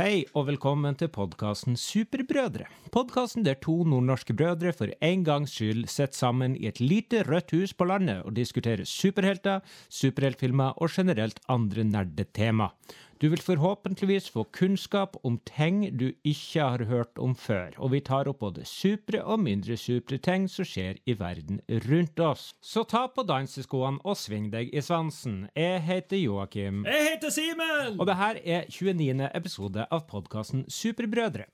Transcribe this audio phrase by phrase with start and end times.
[0.00, 2.64] Hei og velkommen til podkasten Superbrødre.
[2.88, 7.52] Podkasten der to nordnorske brødre for en gangs skyld sitter sammen i et lite rødt
[7.52, 9.60] hus på landet og diskuterer superhelter,
[9.92, 12.70] superheltfilmer og generelt andre nerdetema.
[13.20, 18.00] Du vil forhåpentligvis få kunnskap om ting du ikke har hørt om før, og vi
[18.00, 22.46] tar opp både supre og mindre supre ting som skjer i verden rundt oss.
[22.64, 25.42] Så ta på danseskoene og sving deg i svansen.
[25.52, 26.86] Jeg heter Joakim.
[26.88, 28.00] Jeg heter Simen!
[28.00, 29.28] Og det her er 29.
[29.36, 31.50] episode av podkasten Superbrødre.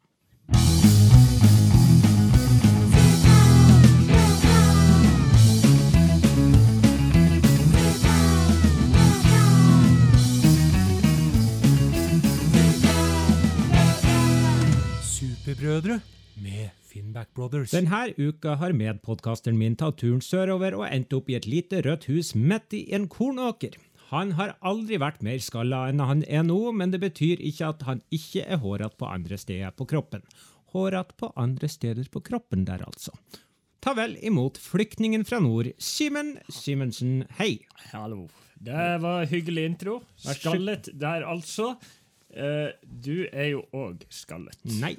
[15.47, 16.01] Superbrødre
[16.43, 17.71] med Finnback Brothers.
[17.71, 22.09] Denne uka har medpodkasteren min tatt turen sørover og endt opp i et lite rødt
[22.11, 23.77] hus midt i en kornåker.
[24.09, 27.87] Han har aldri vært mer skalla enn han er nå, men det betyr ikke at
[27.87, 30.27] han ikke er hårete på andre steder på kroppen.
[30.75, 33.15] Hårete på andre steder på kroppen der, altså.
[33.79, 37.61] Ta vel imot flyktningen fra nord, Simen Simensen, hei.
[37.93, 38.25] Hallo.
[38.59, 40.01] Det var hyggelig intro.
[40.27, 41.77] Skallet der, altså.
[42.35, 44.59] Eh, du er jo òg skallet.
[44.83, 44.97] Nei,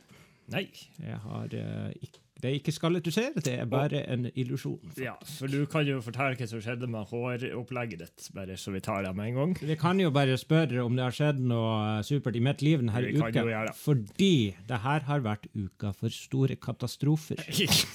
[0.53, 0.67] Nei.
[1.03, 4.91] jeg har eh, det er ikke skallet du ser, det er bare en illusjon.
[5.01, 8.81] Ja, for du kan jo fortelle hva som skjedde med håropplegget ditt, bare så vi
[8.85, 9.55] tar det med en gang.
[9.71, 13.01] Vi kan jo bare spørre om det har skjedd noe supert i mitt liv denne
[13.07, 13.73] Vi uka.
[13.79, 14.35] Fordi
[14.69, 17.41] det her har vært uka for store katastrofer.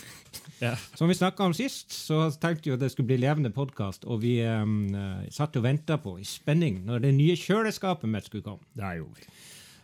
[0.65, 0.75] ja.
[0.99, 4.25] Som vi snakka om sist, så tenkte vi at det skulle bli levende podkast, og
[4.27, 4.91] vi um,
[5.31, 8.67] satt og venta på i spenning når det nye kjøleskapet mitt skulle komme.
[8.75, 9.31] Det gjorde vi.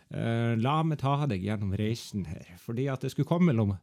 [0.09, 3.75] Eh, la meg ta deg gjennom reisen her, fordi at det skulle komme mellom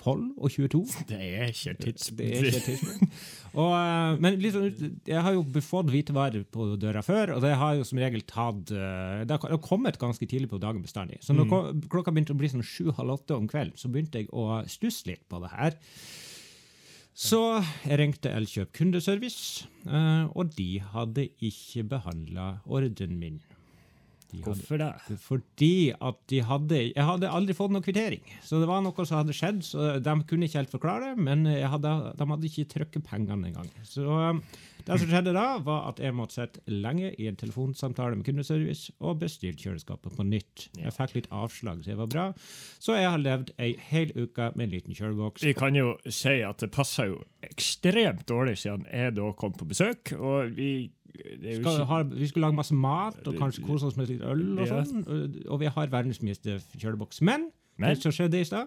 [0.00, 0.80] 12 og 22.
[1.10, 3.18] Det er ikke tidspunkt.
[3.52, 4.70] Og, eh, men liksom,
[5.04, 8.72] jeg har jo fått hvitevarer på døra før, og det har jo som regel tatt
[8.72, 11.20] uh, Det har kommet ganske tidlig på dagen bestandig.
[11.20, 11.86] Så når mm.
[11.92, 15.26] klokka begynte å bli sånn sju-halv åtte om kvelden, så begynte jeg å stusse litt
[15.28, 15.76] på det her.
[17.12, 17.42] Så
[17.84, 19.66] jeg ringte Elkjøp kundeservice,
[20.32, 23.42] og de hadde ikke behandla ordren min.
[24.32, 25.18] De hadde, Hvorfor det?
[25.20, 28.24] fordi at de hadde Jeg hadde aldri fått noen kvittering.
[28.40, 29.60] Så det var noe som hadde skjedd.
[29.66, 33.68] så De kunne ikke helt forklare det, men hadde, de hadde ikke trykket pengene engang.
[33.84, 34.40] Så um,
[34.86, 38.90] det som skjedde da, var at jeg måtte sitte lenge i en telefonsamtale med kundeservice
[38.98, 40.66] og bestille kjøleskapet på nytt.
[40.78, 42.24] Jeg fikk litt avslag, så det var bra.
[42.82, 45.44] Så jeg har levd ei hel uke med en liten kjøleboks.
[45.46, 49.68] Vi kan jo si at det passer jo ekstremt dårlig siden jeg da kom på
[49.70, 50.72] besøk, og vi
[51.14, 54.66] ikke- ha, vi skulle lage masse mat og kanskje kose oss med litt øl, og
[54.68, 56.34] sånn, og- og vi har verdens mye
[56.78, 57.20] kjøleboks.
[57.22, 57.88] Men, Men?
[57.90, 58.66] det som skjedde i stad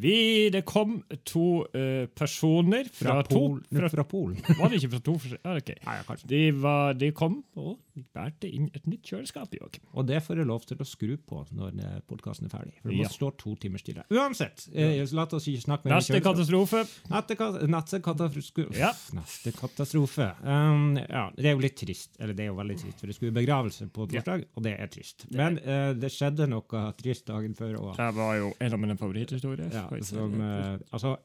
[0.00, 3.60] Vi, det kom to uh, personer fra, Fra, Pol,
[4.08, 4.38] Polen.
[4.60, 5.44] Var det ikke fra to forskjellige?
[5.44, 5.76] ah, okay.
[5.84, 6.28] Ja, ja, kanskje.
[6.30, 7.78] De, var, de kom og
[8.16, 9.52] bærte inn et nytt kjøleskap.
[9.58, 9.82] Joakim.
[9.98, 11.74] Og det får jeg lov til å skru på når
[12.08, 12.76] podkasten er ferdig.
[12.80, 13.10] For det må Ja.
[13.12, 14.04] stå to timer stille.
[14.14, 16.24] Uansett, eh, la oss ikke snakke mer om kjøleskap.
[16.30, 16.84] katastrofe.
[17.10, 18.66] Neste ka- Neste katastrofe.
[18.78, 18.92] Ja.
[19.18, 20.30] Neste katastrofe.
[20.46, 22.14] Um, ja, det er jo litt trist.
[22.20, 24.86] Eller det er jo veldig trist, for det skulle begravelse på torsdag, og det er
[24.86, 25.26] trist.
[25.34, 27.76] Men uh, det skjedde noe trist dagen før.
[27.82, 29.70] Og, Det var jo en av mine favoritthistorier.
[29.74, 30.02] ja, Se.
[30.12, 31.16] som, eh, altså,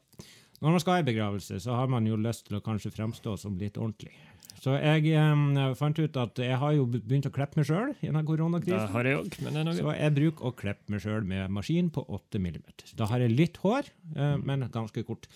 [0.62, 3.58] når man skal i begravelse, så har man jo lyst til å kanskje fremstå som
[3.60, 4.14] litt ordentlig.
[4.62, 8.22] Så jeg eh, fant ut at jeg har jo begynt å klippe meg sjøl gjennom
[8.22, 8.88] denne koronakrisen.
[8.94, 11.52] har jeg òg, men det er noe Så jeg bruker å klippe meg sjøl med
[11.54, 12.58] maskin på 8 mm.
[12.98, 15.28] Da har jeg litt hår, eh, men ganske kort.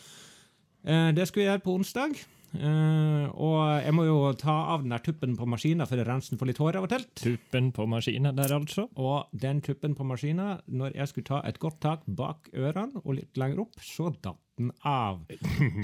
[0.84, 2.20] Eh, det skulle jeg gjøre på onsdag.
[2.58, 6.32] Eh, og jeg må jo ta av den der tuppen på maskina for å rense
[6.32, 7.06] den for litt hår av og til.
[7.20, 8.88] tuppen på maskinen der, altså.
[8.96, 13.18] Og den tuppen på maskina, når jeg skulle ta et godt tak bak ørene og
[13.18, 15.22] litt lenger opp, så datt den av.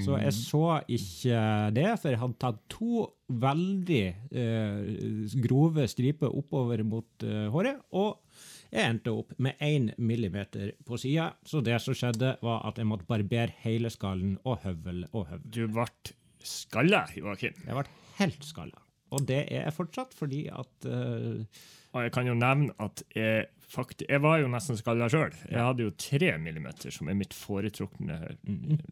[0.05, 1.41] Så jeg så ikke
[1.75, 4.03] det, for jeg hadde tatt to veldig
[4.37, 7.81] uh, grove striper oppover mot uh, håret.
[7.97, 8.21] og
[8.67, 12.89] jeg endte opp med én millimeter på sida, så det som skjedde, var at jeg
[12.89, 15.45] måtte barbere hele skallen og høvel og høvel.
[15.47, 15.87] Du ble
[16.47, 17.57] skalla, Joakim.
[17.65, 17.87] Jeg ble
[18.21, 18.83] helt skalla.
[19.15, 21.39] Og det er jeg fortsatt, fordi at uh,
[21.95, 25.33] Og jeg kan jo nevne at jeg fakt, Jeg var jo nesten skalla sjøl.
[25.47, 28.19] Jeg hadde jo tre millimeter, som er mitt foretrukne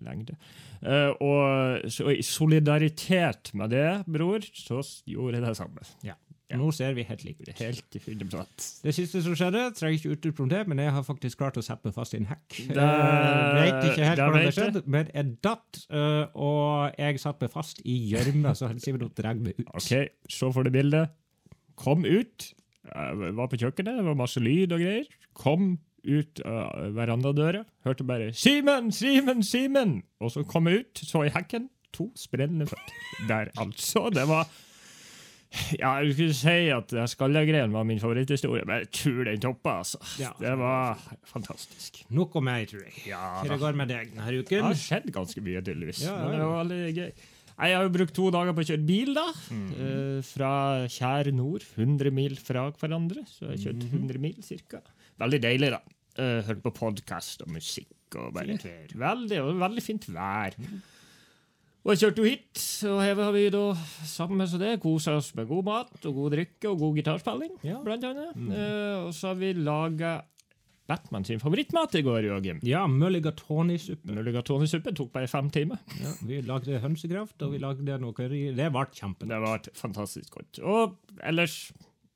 [0.04, 0.38] lengde.
[0.80, 5.88] Uh, og så i solidaritet med det, bror, så gjorde jeg det samme.
[6.04, 6.16] ja,
[6.54, 7.50] nå ser vi helt like ut.
[7.58, 8.46] Helt i 100
[8.84, 11.64] Det siste som skjedde, trenger ikke utdype om det, men jeg har faktisk klart å
[11.86, 12.46] meg fast i en hack.
[12.50, 17.42] Det- Jeg vet ikke helt hvordan det skjedde, men jeg datt, øh, og jeg satt
[17.42, 19.66] meg fast i gjørma, så han sier drar meg ut.
[19.74, 21.10] OK, så får du bildet.
[21.76, 22.54] Kom ut.
[22.86, 25.06] Jeg var på kjøkkenet, det var masse lyd og greier.
[25.34, 27.66] Kom ut av verandadøra.
[27.84, 28.92] Hørte bare 'Simen!
[28.92, 29.42] Simen!
[29.42, 32.94] Simen!' Og så kom jeg ut, så i hekken to sprellende føtter.
[33.28, 34.10] Der, altså.
[34.14, 34.48] Det var
[35.82, 40.00] Ja, jeg skulle si at Skalla-greien var min favoritthistorie, men jeg tror den toppa, altså.
[40.22, 40.32] Ja.
[40.40, 41.00] Det var
[41.32, 42.02] fantastisk.
[42.16, 42.94] Nok om meg, tror jeg.
[43.12, 43.58] Ja, Hva da.
[43.64, 46.04] går med deg denne Det har skjedd ganske mye, tydeligvis.
[46.06, 47.12] Ja, ja, Men det var veldig gøy.
[47.56, 49.26] Jeg har jo brukt to dager på å kjøre bil, da.
[49.50, 49.68] Mhm.
[49.80, 50.52] Uh, fra
[50.92, 51.64] kjær nord.
[51.80, 53.24] 100 mil fra hverandre.
[53.32, 54.02] Så jeg har kjørt Mhm.
[54.02, 54.82] 100 mil, cirka.
[55.24, 55.80] Veldig deilig, da.
[56.20, 57.88] Uh, Hørt på podkast og musikk.
[58.16, 58.46] og bare...
[58.60, 58.92] Fint vær.
[59.08, 60.54] Veldig, veldig fint vær.
[61.86, 63.60] Og jeg kjørte jo hit, og her har vi da
[64.10, 67.52] sammen med så det kosa oss med god mat og god drikke og god gitarspilling,
[67.64, 67.76] Ja.
[67.86, 68.34] blant annet.
[68.36, 70.16] Eh, og så har vi laga
[70.90, 72.60] Batman sin favorittmat i går, Joakim.
[72.66, 74.06] Ja, mulligatawny-suppe.
[74.18, 75.78] Mulligatawny-suppe tok bare fem timer.
[76.02, 78.48] Ja, vi lagde hønsekraft, og vi lagde noe curry.
[78.58, 79.26] Det ble kjempe.
[79.30, 80.60] Det ble fantastisk godt.
[80.66, 81.72] Og ellers,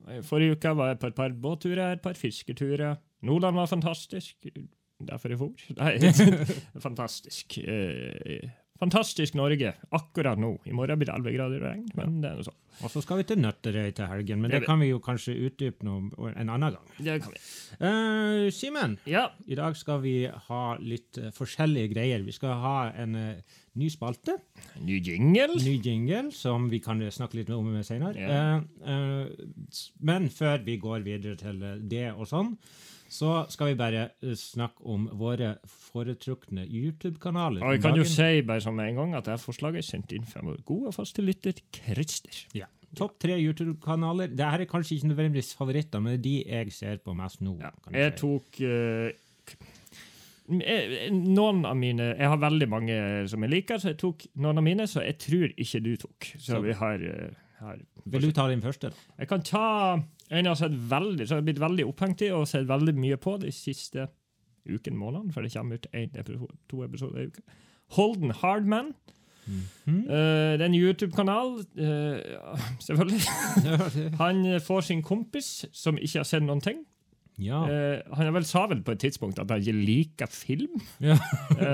[0.08, 2.98] eh, forrige uke var jeg på et par båtturer, et par fisketurer.
[3.22, 4.36] Nordland var fantastisk.
[5.02, 5.54] Derfor jeg for.
[5.78, 5.98] Nei,
[6.86, 7.58] fantastisk.
[7.66, 10.56] Eh, fantastisk Norge akkurat nå.
[10.66, 12.58] I morgen blir det 11 grader og regn, men det er noe sånn.
[12.80, 15.84] Og så skal vi til Nøtterøy til helgen, men det kan vi jo kanskje utdype
[15.84, 16.92] noe en annen gang.
[16.98, 17.42] Det kan vi.
[17.82, 22.24] Uh, Simen, Ja, i dag skal vi ha litt eh, forskjellige greier.
[22.24, 24.38] Vi skal ha en uh, ny spalte,
[24.86, 25.60] ny jingle.
[25.60, 28.16] ny jingle, som vi kan snakke litt om senere.
[28.16, 28.62] Ja.
[28.84, 31.60] Uh, men før vi går videre til
[31.92, 32.56] det og sånn,
[33.10, 37.64] så skal vi bare eh, snakke om våre foretrukne YouTube-kanaler.
[37.66, 40.28] Og jeg kan jo si bare som en gang at dette forslaget er sendt inn
[40.30, 42.44] fra vår gode og faste lytter Christer.
[42.58, 42.68] Ja.
[42.98, 44.32] Topp tre YouTube-kanaler.
[44.34, 46.36] Dette er kanskje ikke nødvendigvis favoritter, men det er de
[46.70, 47.58] jeg ser på mest nå.
[47.62, 47.70] Ja.
[47.86, 48.22] kan Jeg si.
[48.24, 49.10] tok uh,
[50.50, 52.96] Noen av mine Jeg har veldig mange
[53.30, 56.32] som jeg liker, så jeg tok noen av mine så jeg tror ikke du tok.
[56.38, 57.04] Så Så- vi har,
[57.60, 58.90] har Vil du ta din første?
[58.90, 58.96] da?
[59.20, 62.32] Jeg kan ta en jeg har sett veldig, så jeg har blitt veldig opphengt i
[62.36, 64.08] og sett veldig mye på de siste
[64.70, 67.42] uken, månedene, for det kommer ut en episode, to episoder i uka.
[67.98, 68.94] Holden Hardman.
[69.48, 70.12] Mm -hmm.
[70.12, 71.48] uh, det er en YouTube-kanal,
[71.80, 73.22] uh, selvfølgelig.
[74.18, 76.78] Han får sin kompis, som ikke har sett noen ting.
[77.40, 77.62] ja.
[77.64, 80.82] Uh, han har vel sa vel på et tidspunkt at han ikke liker film.
[81.02, 81.18] Ja.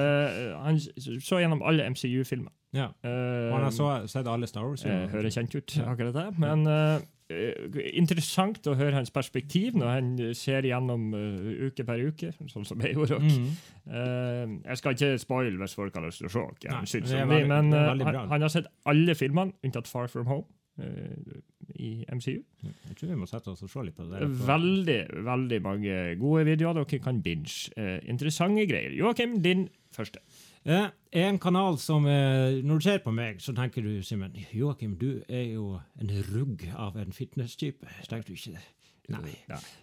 [0.65, 0.79] Han
[1.21, 2.51] så gjennom alle MCU-filmer.
[2.73, 2.87] ja.
[3.03, 4.83] Han har så, sett alle Star Wars.
[4.83, 6.39] Hører kjent ut, akkurat det.
[6.39, 6.67] Men
[7.97, 12.65] interessant å høre hans perspektiv når han eh, ser gjennom uh, uke per uke, sånn
[12.67, 13.17] som jeg gjorde.
[13.19, 13.39] også.
[13.41, 13.55] Mhm.
[13.85, 17.73] Uh, jeg skal ikke spoile hvis folk har lyst til å se Nei, veldig- men
[17.73, 20.45] eh, veldig han, han har sett alle filmene unntatt Far From Home
[20.81, 21.41] eh,
[21.81, 22.39] i MCU.
[22.63, 24.21] Jeg tror vi må sette oss og se litt på det.
[24.45, 27.71] Veldig, veldig mange gode videoer dere kan binge.
[27.77, 28.93] Eh, interessante greier.
[28.97, 30.21] Joakim, din første.
[30.65, 30.87] Eh,
[31.21, 35.21] en kanal som eh, Når du ser på meg, så tenker du, Simen Joakim, du
[35.29, 37.85] er jo en rugg av en fitness-type.
[38.09, 38.63] Tenker du ikke det?
[39.13, 39.35] Nei.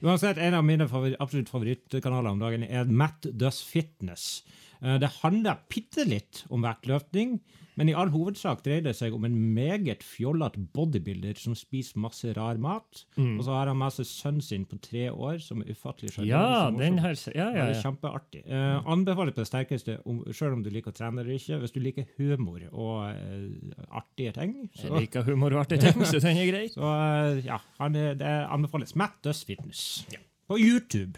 [0.03, 4.43] Uansett, en av mine favori absolutt favorittkanaler om dagen er Matt Does Fitness.
[4.83, 7.41] Eh, Det handler bitte litt om vektløfting,
[7.81, 12.29] men i all hovedsak dreier det seg om en meget fjollete bodybuilder som spiser masse
[12.37, 13.07] rar mat.
[13.17, 13.39] Mm.
[13.39, 16.29] Og så har han med seg sønnen sin på tre år, som er ufattelig sjarmerende.
[16.29, 18.43] Ja, den her Ja, Ja, ja, kjempeartig.
[18.45, 21.63] Eh, anbefaler på det sterkeste, om, selv om du liker å trene eller ikke.
[21.63, 23.49] Hvis du liker humor og eh,
[23.89, 26.67] artige ting, Jeg liker humor og artige ting, så den er grei.
[26.69, 28.21] så eh, ja, han, det
[28.53, 28.93] anbefales.
[28.97, 30.05] Matt Dust Fitness.
[30.47, 31.17] På YouTube.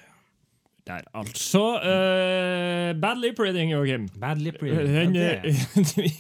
[0.85, 1.61] Der, altså.
[1.81, 4.03] Uh, bad lip reading, Joakim.
[4.21, 4.91] Bad lip reading.
[4.93, 5.63] Den, Ja, eh,
[5.97, 6.11] vi,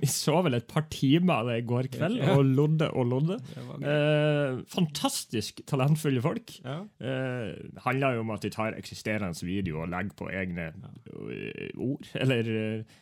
[0.00, 3.36] vi så vel et par timer av det i går kveld, og lodde og lodde.
[3.52, 3.84] gøy.
[3.84, 6.54] Eh, fantastisk talentfulle folk.
[6.64, 6.78] Ja.
[6.96, 7.52] Uh,
[7.84, 12.50] handler jo om at de tar eksisterende video og legger på egne eh, ord, eller
[12.54, 12.96] eh,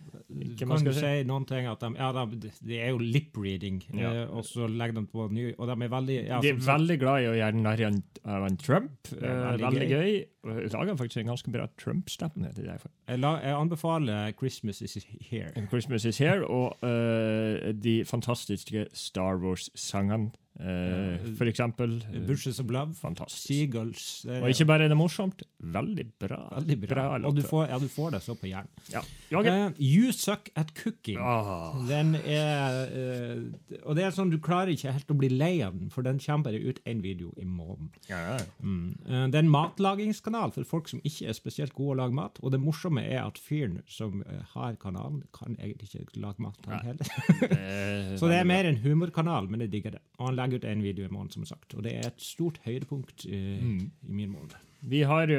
[0.59, 1.05] hva man skal si.
[1.07, 4.11] si noen ting at de, ja, de, det er jo lip reading, Ja.
[4.25, 6.99] eh, og så legger de på ny, og de er veldig ja, De er veldig
[7.07, 9.15] glad i å gjøre narr av Trump.
[9.15, 10.13] Eh, veldig gøy.
[10.45, 12.51] Jeg Lager faktisk en ganske bra Trump-stemme.
[12.57, 12.87] deg.
[13.09, 15.53] jeg, jeg anbefaler Christmas is here.
[15.69, 20.33] Christmas is here, og uh, de fantastiske Star Wars-sangene.
[20.61, 21.97] Eh, for eksempel.
[22.13, 23.47] eh, Bushes of Love, fantastisk.
[23.49, 24.25] Seagulls.
[24.29, 26.41] er Og ikke bare er det morsomt, veldig bra.
[26.61, 27.07] Veldig bra.
[27.25, 28.71] og du får, ja, du får det så på hjernen.
[28.93, 29.03] ja.
[29.35, 31.19] Eh, you suck at cooking.
[31.19, 31.75] Ah.
[31.89, 35.75] Den er eh, Og det er sånn, du klarer ikke helt å bli lei av
[35.75, 37.91] den, for den kommer bare ut én video i måneden.
[38.09, 38.45] Ja, ja.
[38.63, 38.95] Mm.
[39.09, 42.39] Eh, det er en matlagingskanal for folk som ikke er spesielt gode å lage mat.
[42.43, 46.59] Og det morsomme er at fyren som eh, har kanalen, kan egentlig ikke lage mat.
[46.67, 47.11] han heller.
[47.51, 50.03] Eh, Så det er mer en humorkanal, men jeg digger det.
[50.21, 51.75] Og han legger ut en video i måneden, som sagt.
[51.75, 53.91] Og det er et stort høydepunkt eh, Mm.
[54.09, 54.55] i min måned.
[54.85, 55.39] Vi har jo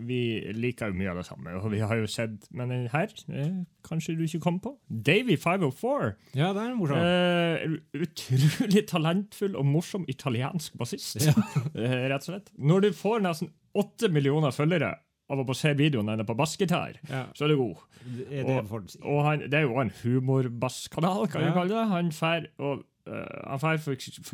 [0.00, 0.20] Vi
[0.56, 4.14] liker jo mye av det samme, og vi har jo sett Men her eh, kanskje
[4.16, 4.78] du ikke kom på?
[4.88, 6.14] Davy 504.
[6.34, 6.96] Ja, det er morsom.
[6.96, 11.34] Eh, utrolig talentfull og morsom italiensk bassist, Ja.
[11.76, 12.50] eh, rett og slett.
[12.58, 14.94] Når du får nesten åtte millioner følgere
[15.30, 17.76] av å se videoen hennes på bassgitar, Ja, så er du god.
[18.02, 18.96] det er det Og-.
[19.04, 21.48] Og han, det er jo en humorbasskanal, kan Ja.
[21.48, 21.88] du kalle det.
[21.92, 23.78] Han fær og eh, han drar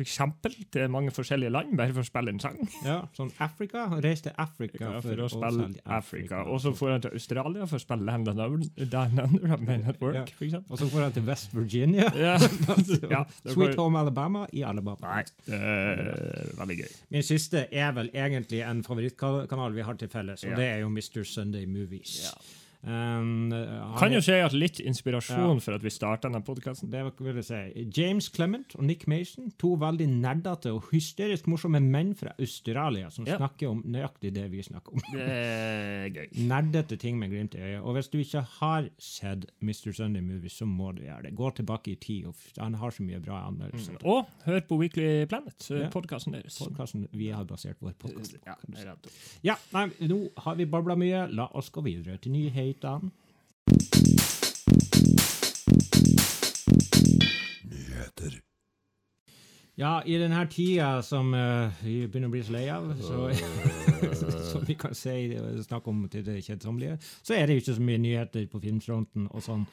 [0.01, 2.57] eksempel til mange forskjellige land bare for å spille en sang.
[2.85, 3.87] Ja, sånn Afrika.
[3.93, 6.43] Han reiser til Afrika for, for å spille Afrika.
[6.51, 10.33] Og så får han til Australia for å spille Land Under av Men at Work,
[10.41, 10.61] Ja.
[10.67, 12.11] Og så får han til West Virginia.
[12.17, 12.35] Ja.
[13.13, 14.97] ja, Sweet Home Alabama i Alabama.
[15.05, 15.57] Nei,
[16.57, 16.93] veldig gøy.
[17.13, 20.89] Min siste er vel egentlig en favorittkanal vi har til felles, og det er jo
[20.91, 21.23] Mr.
[21.23, 22.19] Sunday Movies.
[22.25, 22.33] Ja.
[22.85, 23.49] Um,
[23.97, 26.89] Kan jo si at litt inspirasjon for at vi starta denne podkasten.
[26.91, 27.85] det vil jeg si.
[27.97, 33.25] James Clement og Nick Mason, to veldig nerdete og hysterisk morsomme menn fra Australia som
[33.25, 33.37] Ja.
[33.37, 35.01] snakker om nøyaktig det vi snakker om.
[35.11, 36.27] Det er gøy.
[36.47, 37.81] Nerdete ting med glimt i øyet.
[37.81, 39.91] Og hvis du ikke har sett Mr.
[39.93, 41.35] Sunday Movies, så må du gjøre det.
[41.35, 42.27] Gå tilbake i tid.
[42.59, 43.97] Han har så mye bra anmeldelser.
[44.05, 45.89] Og hør på Weekly Planet, Ja.
[45.89, 46.59] podkasten deres.
[46.61, 48.45] Podcasten vi har basert vår podkast på.
[48.47, 48.95] Ja,
[49.43, 51.27] Ja, nei, nå har vi babla mye.
[51.33, 52.31] La oss gå videre til
[52.67, 53.11] nyhetene.
[59.77, 63.27] Ja, i denne tida som uh, vi begynner å bli så lei av, så,
[64.49, 67.85] som vi kan si, snakke om til det kjedsommelige, så er det jo ikke så
[67.85, 69.67] mye nyheter på filmfronten og sånn.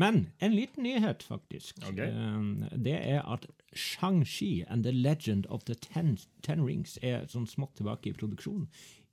[0.00, 1.76] Men en liten nyhet, faktisk.
[1.90, 2.08] Okay.
[2.08, 3.44] Eh, det er at
[3.76, 8.64] Shang-Chi and the Legend of the Ten, Ten Rings er sånn smått tilbake i produksjon.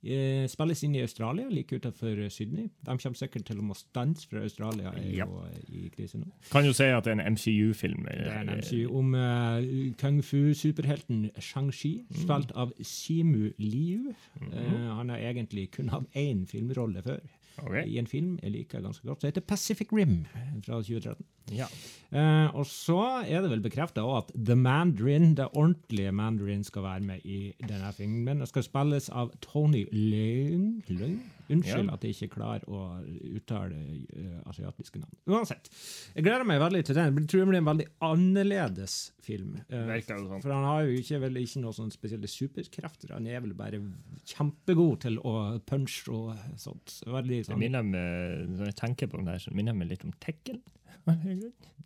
[0.02, 2.68] Eh, spilles inn i Australia, like utenfor Sydney.
[2.86, 6.28] De kommer sikkert til å må stanse fra Australia er jo eh, i krise nå.
[6.52, 8.06] Kan jo si at det er en MCU-film.
[8.06, 9.58] Det er en MCU om uh,
[9.98, 14.14] kung fu-superhelten Shang-Chi, spilt av Simu Liu.
[14.52, 17.18] Eh, han har egentlig kun hatt én filmrolle før.
[17.62, 17.74] Ok.
[17.86, 20.20] I en film jeg liker ganske godt, som heter Pacific Rim
[20.64, 21.24] fra 2013.
[21.56, 21.66] Ja.
[22.12, 27.00] Eh, og så er det vel bekrefta at The Mandarin, det ordentlige Mandarin, skal være
[27.00, 28.40] med i denne filmen.
[28.44, 30.82] Det skal spilles av Tony Leung.
[30.88, 31.20] Leung?
[31.48, 31.94] Unnskyld Ja.
[31.94, 32.80] at jeg ikke klarer å
[33.38, 35.14] uttale uh, asiatiske navn.
[35.30, 35.70] Uansett.
[36.14, 37.20] Jeg gleder meg veldig til den.
[37.22, 39.54] Jeg tror det blir en veldig annerledes film.
[39.72, 40.42] Uh, det sånn.
[40.44, 43.14] for han har jo ikke, vel, ikke noen sånne spesielle superkrefter.
[43.16, 43.80] Han er vel bare
[44.28, 45.36] kjempegod til å
[45.68, 47.00] punche og sånt.
[47.06, 47.56] Veldig sånn.
[47.56, 50.12] jeg minner meg, når jeg tenker på den der, så minner jeg meg litt om
[50.22, 50.60] Tekken.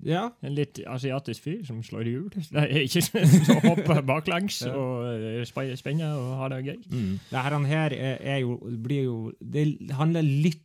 [0.02, 2.30] Ja, En litt asiatisk fyr som slår hjul.
[2.56, 4.73] Nei, ikke så hopper baklengs Ja.
[4.75, 6.80] og eh, spenner og har det gøy.
[6.90, 7.12] Mm.
[7.30, 10.64] Det her, han her er, er jo, blir jo Det handler litt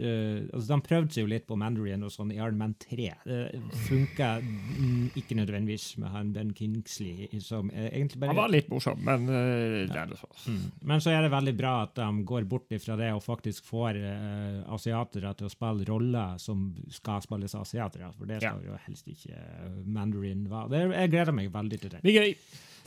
[0.00, 3.08] eh, altså De prøvde seg jo litt på Mandarin og sånn i Iron Man 3.
[3.24, 3.40] Det
[3.86, 8.70] funka mm, ikke nødvendigvis med han Ben Kingsley, som uh, egentlig bare Han var litt
[8.72, 10.30] morsom, men eh, det er det så.
[10.46, 10.64] Mm.
[10.92, 14.00] Men så er det veldig bra at de går bort ifra det og faktisk får
[14.00, 18.80] eh, asiatere til å spille roller som skal spilles av asiatere, for det skal jo
[18.86, 19.36] helst ikke
[19.86, 20.86] Mandarin være.
[20.94, 22.04] Jeg gleder meg veldig til det.
[22.06, 22.34] Det gøy.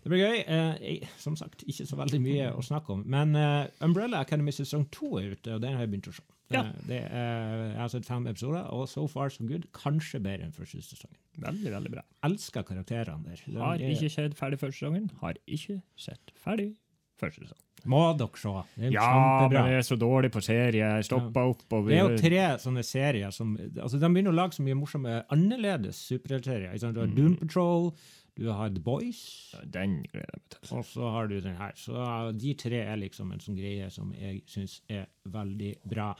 [0.03, 0.39] Det blir gøy.
[0.51, 3.05] Eh, som sagt, ikke så veldig mye å snakke om.
[3.07, 6.25] Men eh, Umbrella Academy sesong to er ute, og den har jeg begynt å se.
[6.51, 6.59] Ja.
[6.65, 9.65] Eh, det er, jeg har sett fem episoder, og so far so good.
[9.71, 11.17] Kanskje bedre enn første sesongen.
[11.39, 12.03] Veldig, veldig bra.
[12.27, 13.41] Elsker karakterene der.
[13.47, 15.09] De Har ikke sett ferdig første sesongen.
[15.21, 16.75] Har ikke sett ferdig
[17.17, 17.59] første sesong.
[17.85, 18.51] Må dere se.
[18.77, 19.63] Det er Ja, kjempebra.
[19.63, 20.85] men jeg er så dårlig på serie.
[20.95, 21.63] Jeg stoppa opp.
[21.73, 24.77] og Det er jo tre sånne serier som altså De begynner å lage så mye
[24.79, 26.77] morsomme, annerledes superheltserier.
[26.79, 27.15] Du har Mm.
[27.15, 27.93] Doom Patrol,
[28.35, 30.77] du har The Boys, Den gleder jeg meg til.
[30.77, 31.71] og så har du den her.
[31.75, 36.15] Så de tre er liksom en sånn greie som jeg syns er veldig bra.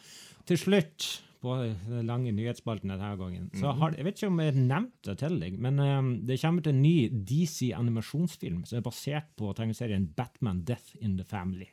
[0.46, 1.58] Til slutt, på
[1.90, 3.80] den lange nyhetsspalten denne gangen, så Mhm.
[3.80, 6.74] har Jeg vet ikke om jeg nevnte det til deg, men um, det kommer til
[6.74, 11.68] en ny DC-animasjonsfilm som er basert på tegneserien Batman Death in the Family.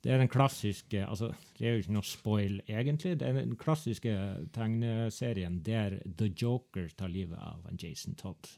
[0.00, 3.18] Det er den klassiske altså Det er jo ikke noe spoil, egentlig.
[3.20, 4.14] Det er den klassiske
[4.54, 8.48] tegneserien der The Joker tar livet av Jason Todd.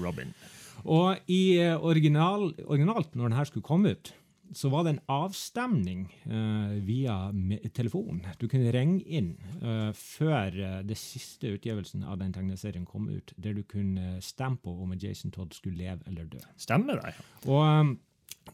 [0.00, 0.32] Robin.
[0.84, 4.14] Og i eh, original, originalt, når den her skulle komme ut,
[4.54, 7.16] så var det en avstemning uh, via
[7.74, 8.22] telefon.
[8.38, 13.34] Du kunne ringe inn uh, før uh, det siste utgivelsen av den tegneserien kom ut,
[13.36, 16.42] der du kunne stemme på om Jason Todd skulle leve eller dø.
[16.62, 17.16] Stemmer det?
[17.50, 17.96] Og um,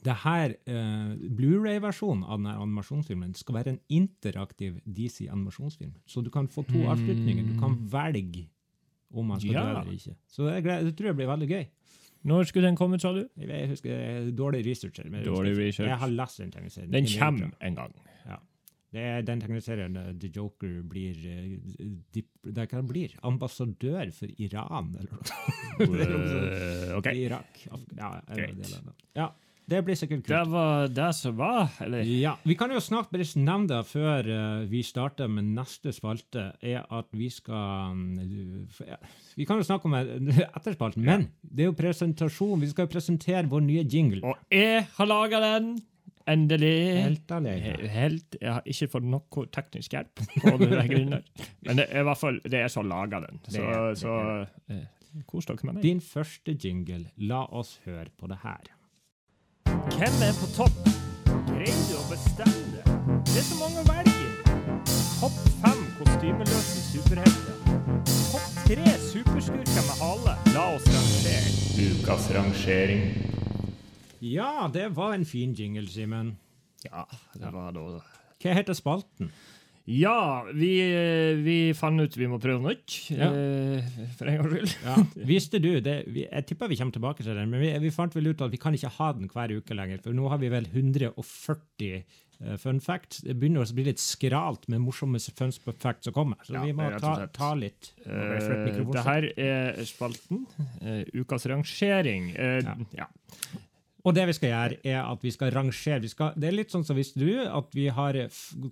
[0.03, 5.93] det her eh, Blu-ray-versjonen av denne animasjonsfilmen skal være en interaktiv DC-animasjonsfilm.
[6.07, 7.53] Så du kan få to avslutninger.
[7.53, 8.49] Du kan velge
[9.13, 9.63] om man skal Ja.
[9.63, 10.17] dø eller ikke.
[10.27, 11.67] Så det, det tror jeg blir veldig gøy.
[12.25, 13.27] Når skulle den komme, sa du?
[13.37, 15.11] Jeg, husker jeg er dårlig researcher.
[15.11, 15.89] men Dårlig jeg, research.
[15.89, 16.93] Jeg har lest den tegneserien.
[16.93, 17.95] Den er kommer en gang.
[18.93, 24.29] Det er den tegneserien der The Joker blir uh, dip, det kan blir ambassadør for
[24.37, 25.87] Iran, eller noe.
[25.89, 27.09] uh, ok.
[27.17, 27.63] Irak.
[27.97, 28.75] Ja, Greit.
[29.17, 29.31] ja,
[29.71, 30.33] det blir sikkert kult.
[30.33, 32.03] Det var det som var, eller?
[32.09, 36.49] Ja, Vi kan jo snart bare nevne det før eh, vi starter med neste spalte,
[36.61, 37.95] er at vi skal
[38.89, 38.99] ja,
[39.39, 42.61] Vi kan jo snakke om etterspalten, etter men det er jo presentasjon.
[42.61, 44.23] Vi skal jo presentere vår nye jingle.
[44.27, 45.75] Og jeg har laga den!
[46.29, 47.03] Endelig.
[47.03, 47.89] Helt alene.
[47.91, 51.25] Helt, jeg har ikke fått noe teknisk hjelp på det der.
[51.67, 53.41] Men det er i hvert fall det er som lager den.
[53.51, 53.65] Så,
[53.99, 54.19] så
[54.71, 54.85] eh,
[55.29, 55.83] Kos dere med den.
[55.83, 57.05] Din første jingle.
[57.27, 58.71] La oss høre på det her.
[60.03, 60.79] Hvem er på topp?
[61.47, 62.95] Greier du å bestemme det?
[63.29, 64.57] Det er så mange å velge.
[65.21, 67.61] Topp fem kostymeløse superhelter.
[68.33, 70.35] Topp tre superskurker med hale.
[70.57, 71.55] La oss rangere.
[71.85, 73.05] Ukas rangering.
[74.27, 76.35] Ja, det var en fin jingle, Simen.
[76.83, 77.07] Ja,
[77.39, 77.87] det var da
[78.43, 79.31] Hva heter spalten?
[79.91, 80.69] Ja, vi,
[81.43, 83.33] vi fant ut vi må prøve nytt, Ja.
[83.35, 84.75] eh, for en gangs skyld.
[84.87, 84.97] Ja,
[85.27, 85.97] Visste du det?
[86.07, 88.53] Vi, jeg tipper vi kommer tilbake til den, men vi, vi fant vel ut at
[88.55, 89.99] vi kan ikke ha den hver uke lenger.
[90.05, 92.05] For nå har vi vel 140
[92.45, 93.25] uh, fun facts.
[93.27, 95.51] Det begynner å bli litt skralt med morsomme fun
[95.83, 96.39] facts som kommer.
[96.47, 97.91] Så Ja, vi må ta, ta litt.
[98.07, 98.15] Eh,
[98.63, 98.95] mikrofonen.
[98.95, 100.47] det her er spalten.
[100.79, 102.31] Uh, ukas rangering.
[102.39, 102.79] Uh, Ja.
[103.03, 103.11] ja.
[104.03, 106.01] Og det vi skal gjøre, er at vi skal rangere.
[106.03, 108.19] Vi skal, det er litt sånn som visste du, at vi har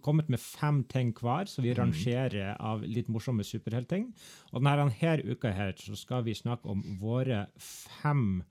[0.02, 4.08] kommet med fem ting hver, så vi rangerer av litt morsomme superheltting.
[4.50, 8.42] Og denne her uka her så skal vi snakke om våre fem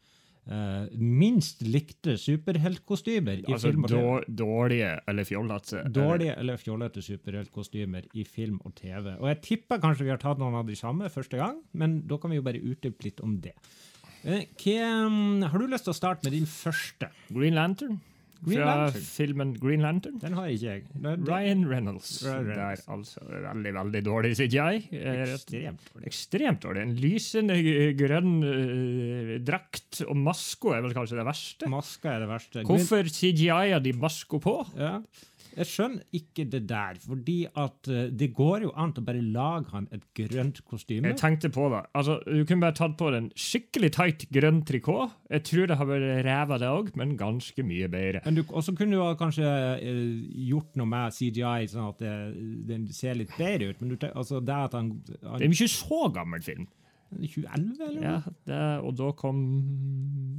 [0.48, 4.00] eh, minst likte superheltkostymer i Altså film og TV.
[4.00, 5.84] Altså dårlige eller fjollete.
[6.00, 9.18] Dårlige eller fjollete superheltkostymer i film og TV.
[9.18, 12.24] Og jeg tipper kanskje vi har tatt noen av de samme første gang, men da
[12.24, 13.58] kan vi jo bare utdype litt om det.
[14.28, 17.12] Eh, Hva, har du lyst til å starte med din første?
[17.32, 18.00] Green Lantern.
[18.40, 19.04] Green fra Lantern?
[19.04, 20.20] filmen Green Lantern.
[20.22, 20.84] Den har ikke jeg.
[20.94, 22.12] Det, det, Ryan Reynolds.
[22.24, 24.84] Ryan Det er altså, veldig, veldig dårlig CGI.
[24.96, 26.06] Eh, ekstremt dårlig.
[26.12, 26.86] Ekstremt dårlig.
[26.88, 27.58] En lysende
[28.00, 31.72] grønn uh, drakt, og maska er vel kanskje det verste.
[31.72, 32.64] Maska er det verste.
[32.70, 34.56] Hvorfor CGI-er de maska på?
[34.80, 34.98] Ja.
[35.58, 39.74] Jeg skjønner ikke det der, fordi at eh, det går jo an å bare lage
[39.74, 41.10] han et grønt kostyme.
[41.12, 41.82] Jeg tenkte på det.
[41.98, 45.16] Altså, Du kunne bare tatt på en skikkelig tight grønn trikot.
[45.30, 48.24] Jeg tror det har vært ræva, det òg, men ganske mye bedre.
[48.26, 49.46] Men du, og så kunne du kanskje
[49.78, 50.02] eh,
[50.50, 52.04] gjort noe med CGI, sånn at
[52.70, 53.82] den ser litt bedre ut.
[53.82, 56.68] Men du, altså, det at han, han Det er jo ikke så gammel film.
[57.10, 58.02] 2011, eller?
[58.04, 59.40] Ja, det, og da kom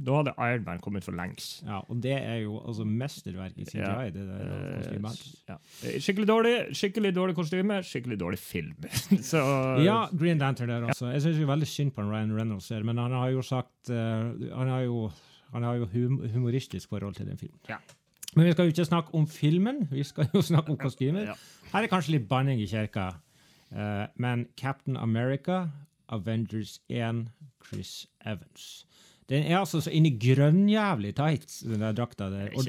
[0.05, 1.61] Da hadde Iron Man kommet for lengst.
[1.67, 3.81] Ja, og det er jo altså mesterverk i CGI.
[3.83, 3.97] Ja.
[4.09, 5.19] det der Eh, kostymet.
[5.49, 5.57] ja.
[5.85, 8.73] Eh, Skikkelig dårlig skikkelig dårlig kostyme, skikkelig dårlig film.
[9.31, 9.43] så
[9.83, 11.11] Ja, Green Lantern der også.
[11.11, 14.67] Jeg syns veldig synd på Ryan Reynolds her, men han har jo sagt eh, Han
[14.73, 15.11] har jo,
[15.53, 17.59] han har jo hum humoristisk forhold til den filmen.
[17.69, 17.77] Ja.
[18.35, 21.33] Men vi skal jo ikke snakke om filmen, vi skal jo snakke om kostymer.
[21.73, 23.09] Her er kanskje litt banning i kirka,
[24.15, 25.65] men Captain America,
[26.11, 27.27] Avengers 1,
[27.67, 28.85] Chris Evans.
[29.31, 32.49] Den er altså så inni grønnjævlig tight, den der drakta der.
[32.57, 32.65] Og,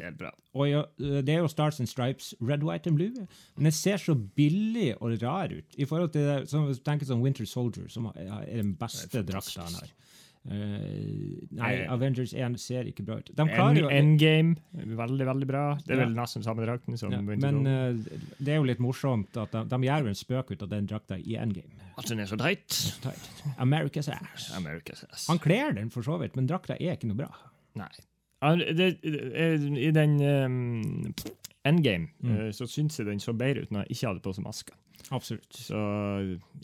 [0.54, 3.26] og ja, det er jo Stars and Stripes, Red, White and Blue,
[3.56, 5.74] men den ser så billig og rar ut.
[5.74, 9.80] I forhold til det, som, tenk som Winter Soldier, som er den beste drakta han
[9.80, 9.90] har.
[10.50, 13.30] Eh, nei, Eh, Avengers 1 ser ikke bra ut.
[13.36, 15.74] Jo Endgame, veldig, veldig bra.
[15.86, 16.06] Det er Ja.
[16.06, 19.52] vel nesten samme drakten som ja, Winter Men eh, det er jo litt morsomt at
[19.52, 21.70] de, de gjør jo en spøk ut av den drakta i Endgame.
[21.96, 22.36] At den er så.
[22.36, 22.74] Tight.
[23.58, 24.50] America's ass.
[24.56, 25.28] America's ass.
[25.28, 27.30] Han kler den for så vidt, men drakta er ikke noe bra.
[27.76, 27.88] Nei.
[28.42, 31.14] Det, I den um,
[31.64, 32.36] Endgame Mm.
[32.48, 34.72] eh, så syns jeg den så bedre ut når jeg ikke hadde på som maske.
[35.12, 35.52] Absolutt.
[35.54, 35.78] Så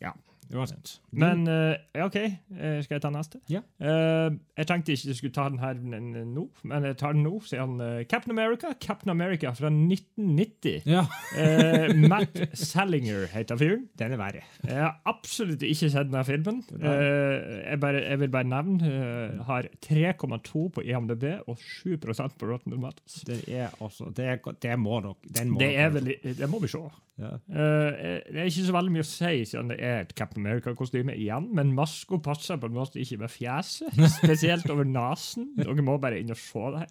[0.02, 0.12] ja.
[0.48, 0.94] Uansett.
[1.12, 3.40] Men uh, OK, eh, skal jeg ta neste?
[3.52, 3.60] Ja.
[3.82, 7.34] Uh, jeg tenkte ikke jeg skulle ta den her nå, men jeg tar den nå.
[7.44, 10.88] Siden uh, Captain America Captain America fra 1990.
[10.88, 13.88] Ja, uh, Matt Salinger heter fyren.
[14.00, 14.44] den er verre.
[14.64, 16.62] Jeg har absolutt ikke sett denne filmen.
[16.78, 22.72] Jeg, bare, jeg vil bare nevne uh, har 3,2 på IMDb og 7% på Rotten
[22.72, 23.20] Tomatoes.
[23.28, 25.28] Det er altså Det, er, det må nok.
[25.28, 26.80] den må Det, er vel, det må vi se.
[27.18, 27.32] Ja.
[27.50, 31.16] Eh, det er ikke så veldig mye å si siden det er et Cap America-kostyme
[31.18, 35.50] igjen, men maska passer på en måte ikke med fjeset, spesielt over nesen.
[35.58, 36.86] Dere må bare inn og se det.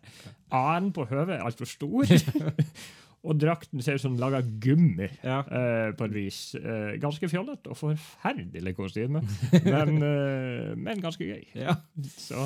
[0.55, 2.07] A-en på høvet er altfor stor.
[3.25, 5.39] Og drakten ser ut som laga gummi, Ja.
[5.49, 6.37] uh, på et vis.
[6.55, 9.23] Uh, ganske fjollete og forferdelig kostyme,
[9.65, 11.41] men, uh, men ganske gøy.
[11.57, 11.73] ja.
[12.13, 12.37] Så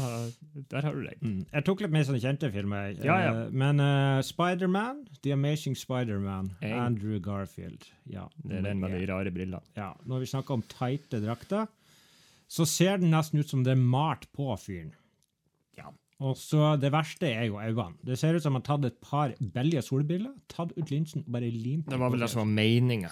[0.72, 1.20] der har du deg.
[1.22, 1.44] Mm.
[1.52, 2.96] Jeg tok litt mer sånne kjente filmer.
[3.04, 3.34] Ja, ja.
[3.52, 6.54] Men uh, Spiderman, The Amazing Spiderman.
[6.64, 7.86] Andrew Garfield.
[8.10, 9.62] Ja, Det er den med de rare brillene.
[9.78, 9.92] ja.
[10.08, 11.68] Når vi snakker om tighte drakter,
[12.52, 14.96] så ser den nesten ut som det er malt på fyren.
[16.22, 17.98] Og så Det verste er jo øynene.
[18.06, 21.34] Det ser ut som han har tatt et par billige solbriller, tatt ut linsen og
[21.34, 23.10] bare limt Det var vel det som var meninga.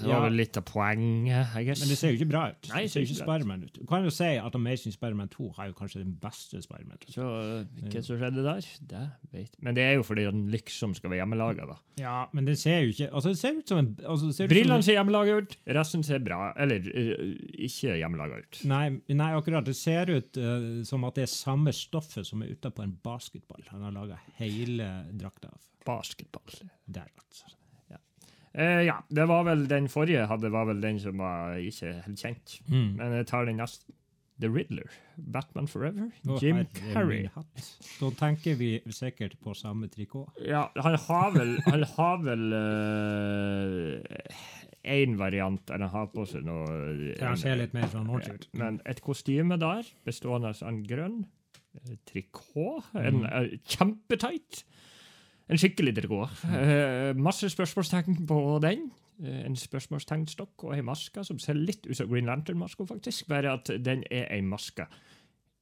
[0.00, 0.18] Det Ja.
[0.18, 1.80] var vel litt av poenget, I guess.
[1.80, 2.68] Men det ser jo ikke bra ut.
[2.72, 3.72] Nei, det ser ikke Spiderman ut.
[3.72, 6.98] Du kan jo si at Amazing Spiderman 2 har jo kanskje den beste Spiderman.
[7.08, 11.10] Så hva som skjedde der, det vet Men det er jo fordi den liksom skal
[11.10, 11.78] være hjemmelaga, da.
[12.00, 14.98] Ja, men det ser jo ikke Altså, det ser ut som en altså, Brillene ser
[14.98, 17.34] hjemmelaga ut, resten ser bra Eller uh,
[17.66, 18.60] ikke hjemmelaga ut.
[18.68, 19.64] Nei, nei, akkurat.
[19.66, 23.62] Det ser ut uh, som at det er samme stoffet som er utapå en basketball.
[23.72, 25.60] Han har laga hele drakta av.
[25.86, 26.58] Basketball.
[26.86, 27.55] Der, altså.
[28.56, 32.22] Eh, ja, det var vel den forrige hadde, var vel den som var ikke helt
[32.24, 32.58] kjent.
[32.70, 32.90] Mm.
[32.96, 33.92] Men jeg tar den neste.
[34.36, 34.90] The Riddler.
[35.16, 36.10] Batman Forever.
[36.28, 36.58] oh, Jim
[36.92, 37.22] Carrey.
[38.00, 40.28] Da tenker vi sikkert på samme trikot.
[40.44, 42.44] Ja, han har vel Han har vel
[44.86, 46.58] én variant enn han har på seg nå.
[47.18, 48.48] For han ser litt mer sånn ordentlig ut.
[48.60, 51.18] Men et kostyme der, bestående av en grønn
[51.80, 54.62] eh, trikot, en eh, kjempetight,
[55.50, 56.44] en skikkelig trikot.
[56.44, 58.88] Uh, masse spørsmålstegn på den.
[59.22, 63.28] Uh, en spørsmålstegnstokk og ei maske som ser litt ut som Green Lantern-maska, faktisk.
[63.30, 64.88] Bare at den er ei maske.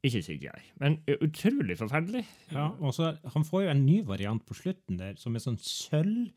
[0.05, 0.64] Ikke CGI.
[0.83, 2.27] Men utrolig forferdelig.
[2.53, 5.61] Ja, og så, Han får jo en ny variant på slutten der, som er sånn
[5.61, 6.33] sølv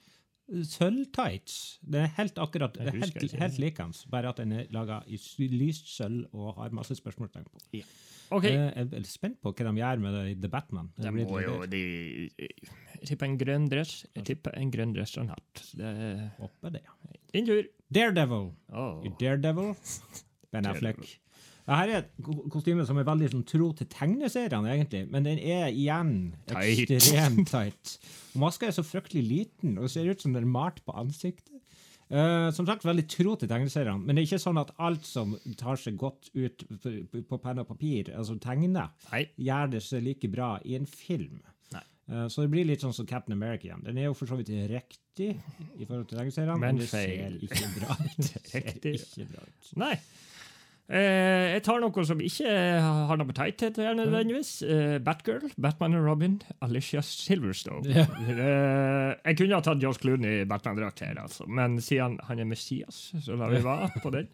[0.48, 1.80] Sølvtights.
[1.84, 5.20] Den er helt akkurat husker helt, helt likens, bare at den er laga i
[5.52, 7.60] lyst sølv og har masse spørsmålstegn på.
[7.60, 7.84] OK.
[8.32, 10.90] Eh, Jeg er spent på hva de gjør med The Batman.
[10.98, 14.06] Det Det må jo de, Jeg tipper en grønn dress.
[14.16, 15.64] Jeg tipper en grønn dress og en hatt.
[15.78, 16.82] Det er Håper det.
[17.34, 17.64] din tur.
[17.94, 18.52] Daredevil.
[18.74, 19.04] Oh.
[19.20, 19.76] Daredevil.
[20.52, 21.20] Ben Affleck.
[21.68, 22.12] Det her er et
[22.50, 26.14] kostyme som er veldig sånn, tro til tegneseriene, egentlig, men den er igjen
[26.48, 26.90] Tight.
[26.96, 27.98] ekstremt tight.
[28.34, 31.57] Og maska er så fryktelig liten, og ser ut som den er malt på ansiktet.
[32.08, 35.34] Eh, som sagt, veldig tro til tegneseriene, men det er ikke sånn at alt som
[35.60, 39.26] tar seg godt ut på, på penn og papir, altså tegner, Nei.
[39.50, 41.42] gjør det seg like bra i en film.
[42.08, 43.84] Eh, så det blir litt sånn som Captain America igjen.
[43.84, 45.34] Den er jo for så vidt riktig
[45.76, 48.30] i forhold til tegneseriene, Men men det ser ikke bra ut.
[48.56, 48.94] Riktig.
[49.02, 49.72] ikke bra ut.
[49.84, 49.96] Nei.
[50.88, 54.52] Eh, jeg tar noe som ikke har noe med tighthet å gjøre, nødvendigvis.
[54.64, 57.84] Eh, Batgirl, Batman og Robin, Alicia Silverstone.
[57.92, 58.14] Yeah.
[58.32, 61.48] Eh, jeg kunne ha tatt Josh Clooney i Batman-drakt her, altså.
[61.48, 64.32] men siden han er Messias, så lar vi være på den.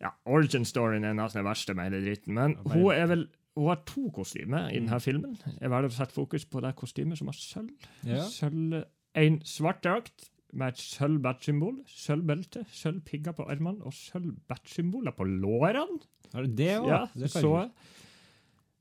[0.00, 3.80] Ja, Origin-storyen er nesten det verste med hele dritten, men hun er vel hun har
[3.84, 5.34] to kostymer i denne filmen.
[5.58, 7.88] Jeg velger å sette fokus på det kostymet som har sølv.
[8.06, 8.28] Yeah.
[8.30, 8.76] Sølv,
[9.18, 14.32] en svart drakt med et sølv bat-symbol, sølv belte, sølv pigger på armene og sølv
[14.50, 16.00] bat-symboler på lårene.
[16.34, 16.88] Har du det òg?
[16.90, 17.54] Ja, det så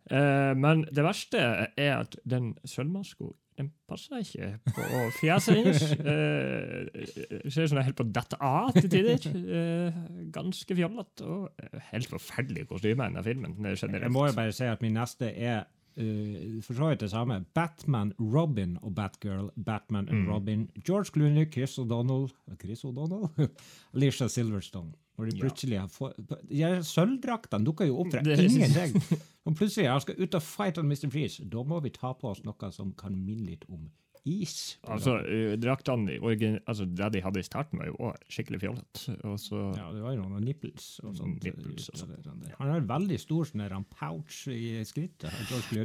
[0.09, 1.37] Eh, Men det verste
[1.77, 3.29] er at den sølvmaska
[3.59, 4.83] den passer ikke på
[5.19, 5.81] fjeset hennes.
[5.99, 9.25] Uh, ser ut som den er helt på å dette av til tider.
[9.35, 9.97] Eh,
[10.31, 13.57] ganske fjollete og eh, helt forferdelig kostyme i denne filmen.
[13.67, 15.67] Er Jeg må jo bare si at min neste er
[15.99, 17.41] uh, for så vidt det samme.
[17.55, 19.49] Batman, Robin og Batgirl.
[19.55, 20.29] Batman and Mm.
[20.31, 20.69] Robin.
[20.87, 22.29] George Clooney, Chris O'Donnell
[22.61, 23.29] Chris O'Donnell?
[23.95, 24.93] Alicia Silverstone.
[25.19, 26.13] Når de plutselig har
[26.47, 28.95] de Sølvdraktene dukker jo opp fra ingenting.
[29.45, 31.09] Og plutselig jeg skal ut og fight on Mr.
[31.11, 31.43] Freeze.
[31.51, 33.89] Da må vi ta på oss noe som kan minne litt om
[34.27, 34.55] is.
[34.89, 35.17] Altså,
[35.61, 36.17] draktene
[36.65, 39.15] altså, Det de hadde i starten, var jo også skikkelig fjollete.
[39.23, 41.43] Ja, det var jo noen nipples og sånt.
[41.45, 42.29] Nipples og sånt.
[42.59, 45.31] Han har veldig stor sånn der, pouch i skrittet.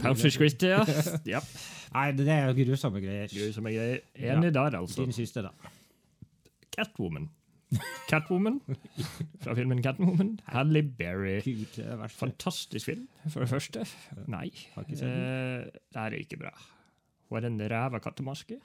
[0.03, 0.83] Pouch i Squid, ja.
[1.37, 1.45] ja.
[1.95, 3.31] Nei, det er grusomme greier.
[3.33, 4.05] Grusomme greier.
[4.19, 5.05] Enig der, altså.
[5.05, 5.55] Din siste, da.
[6.75, 7.31] Catwoman.
[8.09, 8.61] Catwoman
[9.43, 10.37] fra filmen Catwoman.
[10.53, 11.41] Halle Berry.
[11.79, 12.07] Er.
[12.09, 13.87] Fantastisk film, for det første.
[14.31, 15.25] Nei, Har ikke sett den.
[15.25, 16.53] eh, det her er ikke bra.
[17.35, 18.59] Hun har en ræva kattemaske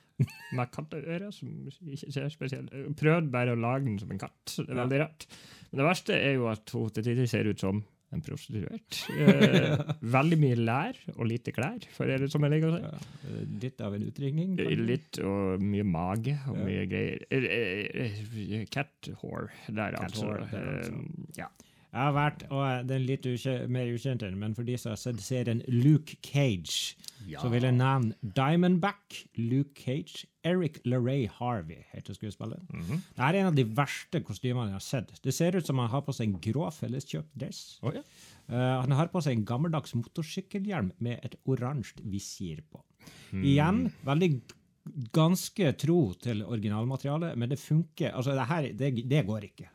[0.53, 4.55] med katteører som ikke ser spesielt Prøvde bare å lage den som en katt.
[4.60, 5.25] Det er veldig rart.
[5.71, 8.99] Men det verste er jo at hun til tider ser ut som en prostituert.
[9.21, 9.82] Eh,
[10.17, 12.82] veldig mye lær og lite klær, for det er det som jeg liker å si.
[12.88, 14.55] Ja, litt av en utringning.
[14.89, 16.65] Litt og mye mage og Ja.
[16.65, 17.25] mye greier.
[17.29, 18.23] Eh, eh,
[18.58, 20.25] eh, Cat whore der, Cat altså.
[20.25, 20.93] whore, der, altså.
[20.93, 21.49] Eh, Ja.
[21.89, 25.21] Jeg har vært, og den litt ukje, mer ukjente, men for de som har sett
[25.25, 26.93] serien Luke Cage,
[27.34, 32.67] så vil jeg nevne Diamondback, Luke Cage, Eric LaRay Harvey heter skuespilleren.
[32.69, 33.02] Mhm.
[33.17, 35.15] Det er en av de verste kostymene jeg har sett.
[35.23, 37.80] Det ser ut som han har på seg en grå felleskjøpt dress.
[37.82, 38.06] Oh, ja.
[38.54, 42.84] uh, han har på seg en gammeldags motorsykkelhjelm med et oransje visir på.
[43.34, 43.43] Mm.
[43.43, 44.32] Igjen, veldig
[45.13, 48.13] ganske tro til originalmaterialet, men det funker.
[48.13, 49.69] Altså, det her, det, det går ikke.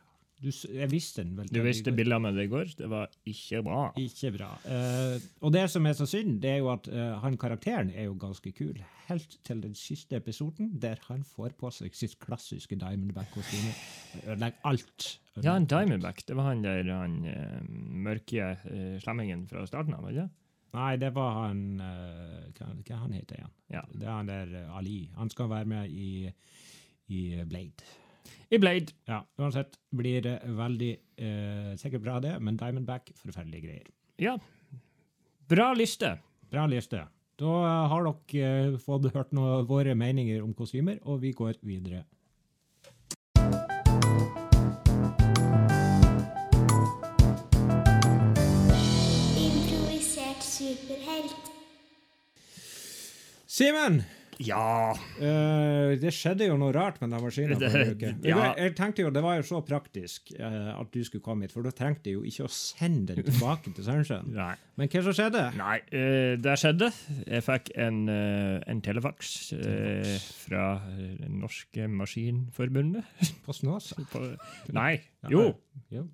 [0.45, 1.47] Du, jeg visste den vel.
[1.49, 2.73] Du viste bildene med det i går.
[2.77, 3.79] Det var ikke bra.
[3.97, 4.51] Ikke bra.
[4.67, 8.05] Uh, og det som er så synd, det er jo at uh, han karakteren er
[8.05, 8.77] jo ganske kul.
[9.07, 13.73] Helt til den siste episoden, der han får på seg sitt klassiske Diamondback-kostyme.
[14.21, 15.09] Ødelegger alt.
[15.41, 16.21] Ja, en Diamondback.
[16.27, 17.59] Det var han der han uh,
[18.05, 20.29] mørke uh, slemmingen fra starten av, ikke?
[20.75, 23.51] Nei, det var han Hva, hva han heter igjen?
[23.71, 23.85] Ja.
[23.95, 25.05] Det er han der Ali.
[25.15, 26.27] Han skal være med i,
[27.15, 27.95] i Blade.
[28.55, 28.93] I Blade.
[29.09, 33.89] Ja, uansett blir det veldig eh, sikkert bra, det, men Diamondback, forferdelige greier.
[34.21, 34.37] Ja.
[35.51, 36.13] Bra liste.
[36.51, 37.03] Bra liste.
[37.35, 41.59] Da eh, har dere eh, fått hørt noe, våre meninger om kostymer, og vi går
[41.67, 42.05] videre.
[49.35, 51.51] Improvisert superhelt.
[53.51, 54.05] Simen,
[54.43, 54.91] Ja.
[54.95, 57.59] uh, det skjedde jo noe rart med den maskinen.
[57.59, 58.53] Det- ja.
[58.57, 61.63] jeg tenkte jo Det var jo så praktisk uh, at du skulle komme hit, for
[61.65, 64.31] da trengte jeg jo ikke å sende den tilbake til Sørensen.
[64.41, 64.53] Nei.
[64.75, 65.45] Men hva som skjedde?
[65.55, 66.91] Nei, uh, det skjedde.
[67.25, 70.65] Jeg fikk en, en telefax eh, fra
[71.31, 73.07] norske maskinforbundet.
[73.45, 73.97] På Snåsa?
[74.75, 74.97] Nei,
[75.31, 75.47] jo.
[75.93, 76.05] Jo.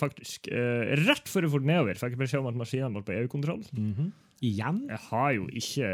[0.00, 0.48] Faktisk.
[0.52, 3.62] Rett før jeg for nedover, fikk jeg beskjed om at maskinene var på EU-kontroll.
[3.72, 4.12] Mhm.
[4.44, 4.80] Igjen?
[4.90, 5.88] Jeg har jo ikke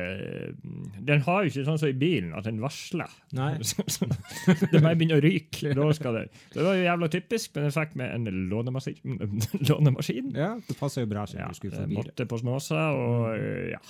[1.06, 3.12] Den har jo ikke sånn som i bilen, at den varsler.
[3.36, 3.52] Nei.
[4.72, 5.74] det bare begynne å ryke.
[5.76, 6.24] Da skal det.
[6.54, 9.18] Det var jo jævla typisk, men jeg fikk med en lånemaskin.
[9.70, 10.32] lånemaskin.
[10.36, 11.96] Ja, det passer jo bra siden Ja, du skulle få det.
[12.00, 13.82] måtte på Snåsa, og eh, ja,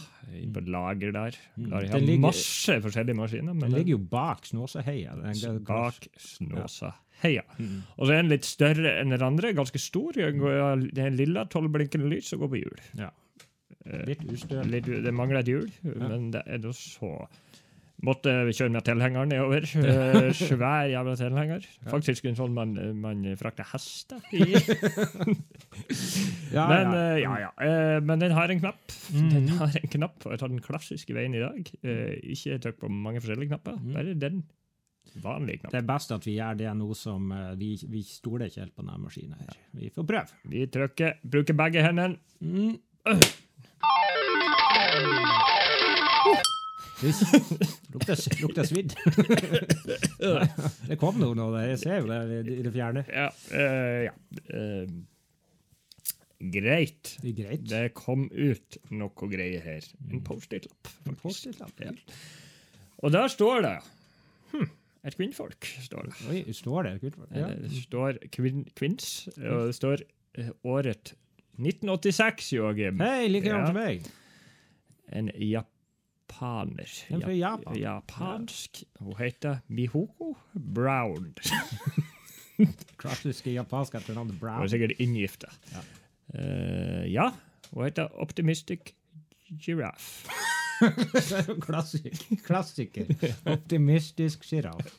[0.55, 1.38] på lager der.
[1.57, 1.68] Mm.
[1.70, 3.61] Der jeg har ligger- masse forskjellige maskiner.
[3.64, 5.16] Den ligger jo bak Snåsaheia.
[5.66, 7.42] Bak Snåsa heia.
[7.59, 7.81] Mm.
[7.99, 10.16] Og så er den litt større enn den andre, ganske stor.
[10.16, 12.79] Det er en lilla tolvblinkende lys som går på hjul.
[13.01, 13.11] Ja.
[13.87, 14.61] Eh, Litt ustø.
[14.64, 17.27] Det mangler et hjul, men det er da så
[18.01, 19.61] Måtte vi kjøre med tilhenger nedover.
[19.90, 21.66] Eh, svær jævla tilhenger.
[21.90, 24.47] Faktisk en sånn man, man frakter hester i.
[26.57, 27.03] Ja, Men ja.
[27.12, 28.01] eh, ja, ja.
[28.01, 28.95] Men den har en knapp.
[29.12, 29.29] Mhm.
[29.35, 31.69] Den har en knapp, og jeg tar den klassiske veien i dag.
[32.25, 33.93] Ikke trykk på mange forskjellige knapper, Mhm.
[33.99, 34.40] bare den
[35.21, 35.77] vanlige knappen.
[35.77, 37.29] Det er best at vi gjør det nå som
[37.61, 39.61] vi, vi stoler ikke helt på denne maskinen her.
[39.77, 40.40] Vi får prøve.
[40.49, 42.16] Vi trykker, bruker begge hendene.
[42.40, 42.79] Mm.
[47.01, 48.93] Lukter, lukter svidd.
[50.89, 53.05] det kom noe nå, jeg ser jo det i det fjerne.
[53.09, 53.29] Ja.
[53.55, 54.13] uh, ja.
[54.53, 54.91] Uh,
[56.53, 57.15] greit.
[57.25, 57.65] Det greit.
[57.71, 59.89] Det kom ut noe greier her.
[60.03, 60.19] Mm.
[60.19, 60.93] En Post-It-lapp.
[61.23, 61.81] Post-it-lapp.
[61.85, 61.95] Ja.
[63.01, 63.75] Og der står det
[64.53, 64.69] hm,
[65.09, 65.71] Et kvinnfolk.
[65.87, 66.15] står det.
[66.29, 66.95] Oi, står det?
[67.01, 67.31] kvinnfolk?
[67.33, 67.49] Ja.
[67.49, 69.07] Eh, Det står kvin, kvinns,
[69.41, 70.05] og det står
[70.69, 71.15] året
[71.61, 73.01] 1986, Joakim.
[73.01, 73.65] Hei, like Ja.
[73.67, 74.05] som meg.
[75.12, 76.90] En japaner.
[77.11, 77.77] En fra Japan.
[77.81, 78.83] Japansk.
[79.01, 81.33] Hun heter Mihoko Brown.
[83.01, 84.62] Klassiske japanske etternavnet Hun Brown.
[84.62, 85.51] er sikkert inngifta.
[85.73, 85.83] Ja.
[86.35, 87.31] Uh, ja,
[87.73, 88.92] hun heter Optimistic
[89.59, 90.29] Giraffe.
[90.81, 93.09] Det er klassik, klassiker.
[93.53, 94.94] Optimistisk sjiraff.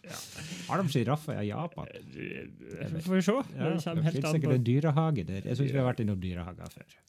[0.67, 1.87] Har de sjiraffer i Japan?
[1.89, 3.33] Eh, Får vi se.
[3.55, 5.41] Ja, det det kommer helt finnes sikkert en dyrehage der.
[5.49, 6.99] Jeg syns vi har vært i noen dyrehager før.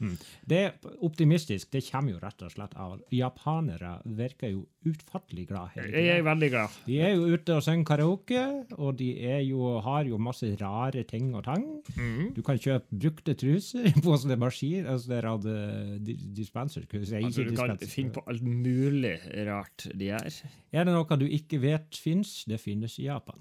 [0.00, 0.06] Ja.
[0.08, 0.16] Mm.
[0.46, 5.72] Det er optimistisk det kommer jo rett og slett av japanere virker jo utfattelig glad
[5.74, 6.76] hele Jeg er veldig glad.
[6.86, 8.42] De er jo ute og synger karaoke,
[8.78, 11.64] og de er jo, har jo masse rare ting og tang.
[11.96, 12.32] Mm.
[12.36, 15.56] Du kan kjøpe brukte truser på sånne maskiner, altså der hadde
[16.06, 16.86] di- dispenser.
[16.88, 17.92] si, Altså, du kan dispenser.
[17.94, 19.16] finne på alt mulig
[19.50, 20.42] rart de gjør.
[20.72, 22.44] Er det noe du ikke vet fins?
[22.46, 23.40] Det finnes i Japan.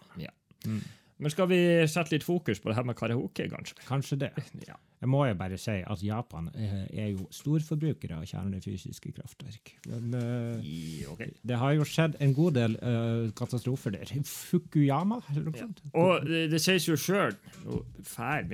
[1.17, 1.57] Men skal vi
[1.89, 3.77] sette litt fokus på det her med karaoke, kanskje?
[3.87, 4.29] Kanskje det.
[4.67, 4.75] Ja.
[5.01, 9.71] Jeg må jo bare si at Japan eh, er jo storforbrukere av kjernefysiske kraftverk.
[9.89, 11.21] Men uh, I- ok.
[11.45, 14.13] det har jo skjedd en god del uh, katastrofer der.
[14.29, 15.65] Fukuyama, eller noe Ja.
[15.67, 15.81] sånt.
[15.97, 17.33] Og det, det sies jo sjøl
[17.65, 18.45] Nå fær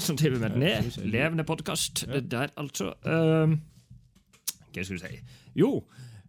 [0.00, 0.96] som driver Ja, ned.
[1.04, 2.04] Levende podkast.
[2.08, 2.20] Ja.
[2.20, 2.92] Der, altså.
[3.04, 3.56] Uh,
[4.72, 5.20] hva skal du si?
[5.56, 5.70] Jo,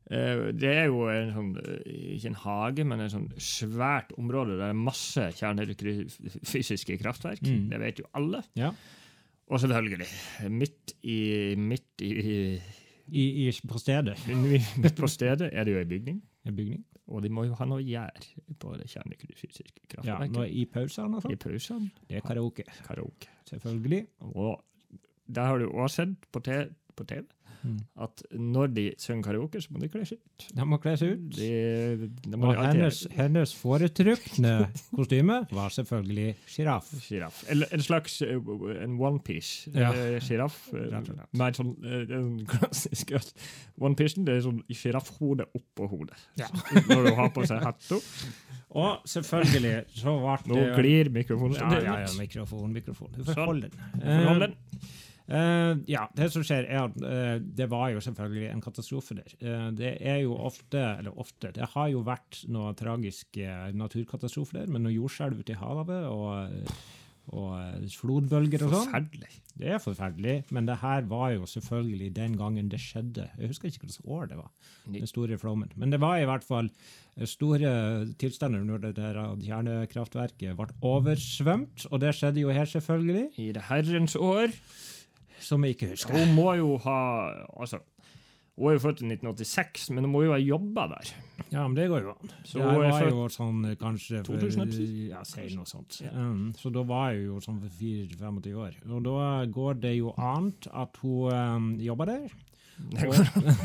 [0.07, 4.69] det er jo en sånn eh, Ikke en hage, men en sånn svært område der
[4.69, 7.43] det er masse kjernefysiske kraftverk.
[7.43, 7.65] Mm.
[7.73, 8.43] Det vet jo alle.
[8.59, 8.71] Ja.
[9.47, 10.07] Og selvfølgelig,
[10.51, 11.19] midt i
[11.59, 12.11] Midt i,
[13.07, 14.17] I, i, på stedet.
[14.83, 16.21] Midt på stedet er det jo ei bygning.
[16.47, 16.85] En bygning.
[17.07, 18.25] Og de må jo ha noe gjær
[18.59, 20.33] på det kjernefysiske Ja, kraftverket.
[20.35, 21.91] nå I pausene og I pausene.
[22.09, 22.65] Det er karaoke.
[22.83, 23.31] Karaoke.
[23.47, 24.01] Selvfølgelig.
[24.35, 24.57] Og
[25.27, 27.23] der har du også sett på, på TV
[27.63, 27.77] Mm.
[28.05, 30.45] at når de synger karaoke, så må de kle seg ut.
[30.55, 31.37] De må kle seg ut.
[31.37, 34.53] De, de må Og hennes, hennes foretrukne
[34.97, 36.91] kostyme var selvfølgelig sjiraff.
[37.07, 37.43] Giraff.
[37.49, 38.37] Eller en slags eh,
[38.83, 39.71] en onepiece.
[39.75, 39.91] Ja.
[39.91, 40.59] Uh, Sjiraff.
[40.73, 41.01] Ja.
[41.31, 43.15] Med en sånn eh, en klassisk
[43.77, 46.17] Onepiecen det er sånn sjiraffhode oppå hodet.
[46.39, 46.47] Ja.
[46.87, 47.99] Når du har på seg hatta.
[48.77, 51.57] Og selvfølgelig så ble Nå glir mikrofonen.
[51.59, 53.13] ja, ja, ja, mikrofon, mikrofon.
[53.15, 53.47] Du får Sånn.
[53.51, 54.01] holde den.
[54.03, 54.57] Forhold
[55.27, 59.33] Eh, ja, det som skjer er at uh, det var jo selvfølgelig en katastrofe der.
[59.41, 64.71] Uh, det er jo ofte, eller ofte, det har jo vært noen tragiske naturkatastrofer der,
[64.71, 66.71] med noe jordskjelv ute i havet og,
[67.35, 68.87] og flodbølger og sånn.
[68.87, 69.43] Forferdelig.
[69.57, 73.25] Det er forferdelig, men det her var jo selvfølgelig den gangen det skjedde.
[73.41, 74.51] Jeg husker ikke hvilket år det var,
[74.85, 75.71] den store flommen.
[75.75, 76.69] Men det var i hvert fall
[77.25, 77.71] store
[78.21, 83.65] tilstander når det der kjernekraftverket ble oversvømt, og det skjedde jo her selvfølgelig, I det
[83.67, 84.53] herrens år.
[85.43, 86.13] Som jeg ikke husker.
[86.17, 86.97] Hun må jo ha
[87.59, 87.79] altså,
[88.57, 91.11] Hun er jo født i 1986, men hun må jo ha jobba der.
[91.51, 92.31] Ja, men det går jo an.
[92.43, 94.73] Så jeg var jo sånn eh, kanskje for- 2000,
[95.11, 95.99] Ja, si noe sånt.
[96.01, 96.09] Ja.
[96.17, 98.79] Um, så da var jeg jo sånn for 4-25 år.
[98.89, 102.33] Og da går det jo an at hun um, jobber der.
[102.77, 103.13] Og,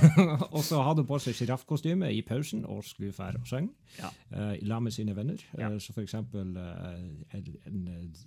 [0.56, 4.08] og så hadde hun på seg sjiraffkostyme i pausen og skulle fære og synge Ja.
[4.32, 5.42] uh, sammen med sine venner.
[5.58, 5.68] Ja.
[5.68, 8.22] Uh, så for eksempel uh, en, en,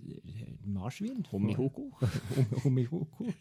[0.66, 1.26] marsvin.
[1.32, 1.92] Homihoko.
[2.64, 3.32] Homihoko.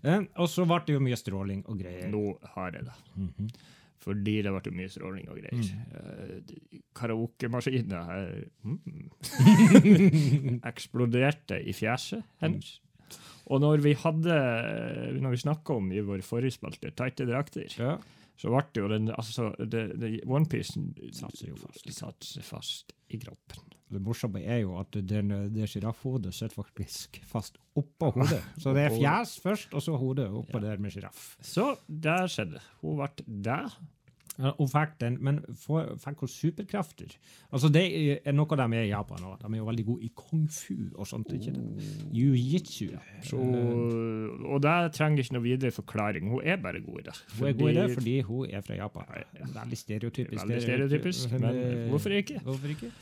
[0.00, 2.08] Uh, og så ble det jo mye stråling og greier.
[2.08, 2.94] Nå har jeg det.
[3.20, 3.50] Mhm.
[4.00, 5.60] Fordi det ble mye stråling og greier.
[5.60, 6.80] Mm.
[6.96, 8.30] Karaokemaskinen her
[8.64, 9.10] mm,
[10.70, 12.78] eksploderte i fjeset hennes.
[13.50, 14.34] Og når vi hadde
[15.20, 17.96] Når vi snakka om i vår forrige spalte tighte drakter, Ja.
[18.38, 19.50] så ble det jo den altså,
[20.26, 21.90] Onepiecen Satser jo fast.
[21.92, 23.66] Satser fast i kroppen.
[23.90, 28.38] Det morsomme er jo at den, det sjiraffhodet sitter faktisk fast oppå hodet.
[28.62, 31.32] Så det er fjes først, og så hodet oppå der med sjiraff.
[31.42, 32.62] Så der skjedde.
[32.84, 33.58] Hun ble det.
[34.40, 35.40] Hun fikk den, men
[36.00, 37.12] fikk hun superkrefter?
[37.52, 37.82] Altså Det
[38.24, 39.38] er noe de er i Japan òg.
[39.42, 41.28] De er jo veldig gode i kung fu og sånt.
[41.36, 41.88] ikke det?
[42.16, 42.90] Jiu-jitsu.
[43.26, 46.30] Så, og det trenger ikke noe videre forklaring.
[46.32, 47.16] Hun er bare god i det.
[47.38, 49.04] Hun er god i det Fordi- hun er fra Japan.
[49.54, 50.42] Veldig stereotypisk.
[50.44, 52.40] Veldig stereotypisk, men eh, hvorfor ikke?
[52.44, 52.92] Hvorfor ikke?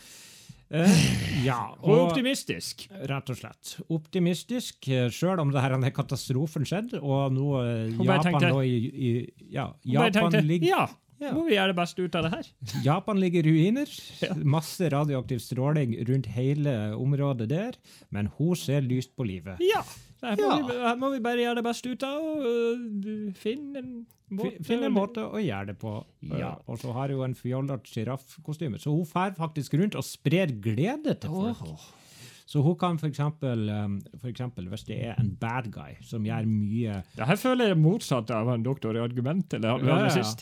[0.69, 0.85] Uh,
[1.49, 2.89] ja, er og optimistisk.
[3.09, 3.79] rett og slett.
[3.89, 4.85] Optimistisk,
[5.17, 8.75] sjøl om det her denne katastrofen skjedde, og nå eh, Japan tenkte- nå i,
[9.09, 9.13] i
[9.55, 10.83] Ja, Japan tenkte ligger ja,
[11.19, 11.33] Ja.
[11.35, 12.51] må vi gjøre det beste ut av det her.
[12.85, 13.95] Japan ligger i ruiner.
[14.57, 17.79] Masse radioaktiv stråling rundt hele området der.
[18.15, 19.59] Men hun ser lyst på livet.
[19.65, 19.83] Ja,
[20.23, 20.53] her må.
[20.69, 22.23] Vi, her må vi bare gjøre det beste ut av.
[22.23, 24.07] og uh, finne en måte.
[24.29, 25.95] Finne Finn en måte å gjøre det på.
[26.39, 26.55] Ja.
[26.69, 28.81] Og så har hun en fjollete sjiraffkostyme.
[28.83, 31.65] Så hun fer faktisk rundt og sprer glede til folk.
[31.67, 31.95] Åh.
[32.49, 37.03] Så hun kan eksempel, um, eksempel, hvis det er en bad guy som gjør mye
[37.17, 39.53] Det her føler jeg motsatt av en doktor i argument.
[39.59, 39.99] Eller Ja,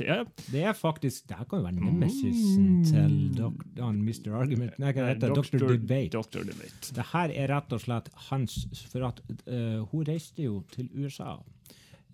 [0.07, 0.21] ja.
[0.53, 4.31] Det er faktisk Det her kan jo være nemesisen til dok, han Mr.
[4.39, 4.79] Argument.
[4.79, 5.35] Nei, hva heter?
[5.35, 5.67] Dr.
[5.67, 6.15] Debate.
[6.15, 6.47] Dr.
[6.47, 6.95] Debate.
[6.95, 8.61] Det her er rett og slett hans
[8.93, 11.37] For at uh, hun reiste jo til USA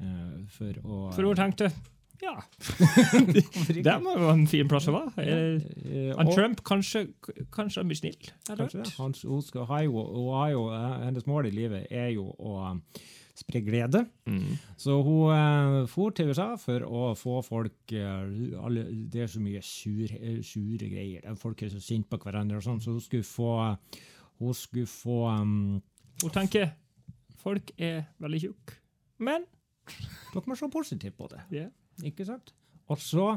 [0.03, 1.69] Uh, for å For hun tenkte
[2.23, 2.35] ja,
[3.87, 5.25] det må jo være en fin plass å være.
[5.25, 7.07] Eh, Eh, og- Trump, kanskje,
[7.53, 8.31] kanskje han blir snill?
[8.49, 8.85] Kanskje.
[8.97, 12.81] Hans, hun, Ohio, ha har jo, eh, hennes mål i livet er jo å um,
[13.35, 14.05] spre glede.
[14.29, 14.59] Mm.
[14.81, 19.41] Så hun uh, for til USA for å få folk eh, alle, Det er så
[19.43, 21.27] mye sur, eh, sure greier.
[21.41, 23.77] Folk er så sinte på hverandre og sånn, så hun skulle få
[24.39, 25.83] Hun skulle få um,
[26.23, 26.73] Hun tenker
[27.43, 28.77] folk er veldig tjukke,
[29.19, 29.45] men
[30.33, 31.41] Dere må se positivt på det.
[31.51, 31.69] ja.
[32.03, 32.53] Ikke sant?
[32.91, 33.37] Og så,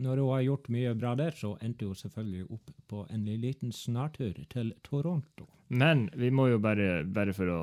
[0.00, 3.72] når hun har gjort mye bra der, så endte hun selvfølgelig opp på en liten
[3.72, 5.48] snartur til Toronto.
[5.68, 7.60] Men vi må jo bare, bare for å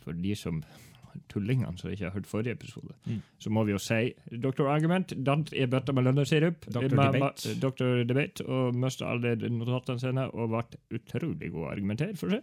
[0.00, 0.62] For de som
[1.28, 3.20] tullingene som ikke har hørt forrige episode, Mm.
[3.38, 4.66] så må vi jo si Dr.
[4.68, 6.66] Argument, dant i bøtta med lønnesirup.
[6.70, 6.88] Dr.
[6.88, 7.54] Debate.
[7.60, 8.04] Dr.
[8.04, 10.64] Debate, og mista alle notatene sine og ble
[11.00, 12.42] utrolig god å argumentere for seg.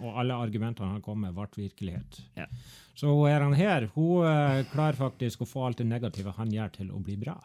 [0.00, 2.20] Og alle argumentene han kom med, ble virkelighet.
[2.36, 2.46] Ja.
[2.94, 6.50] Så hun er han her, hun eh, klarer faktisk å få alt det negative han
[6.52, 7.38] gjør, til å bli bra.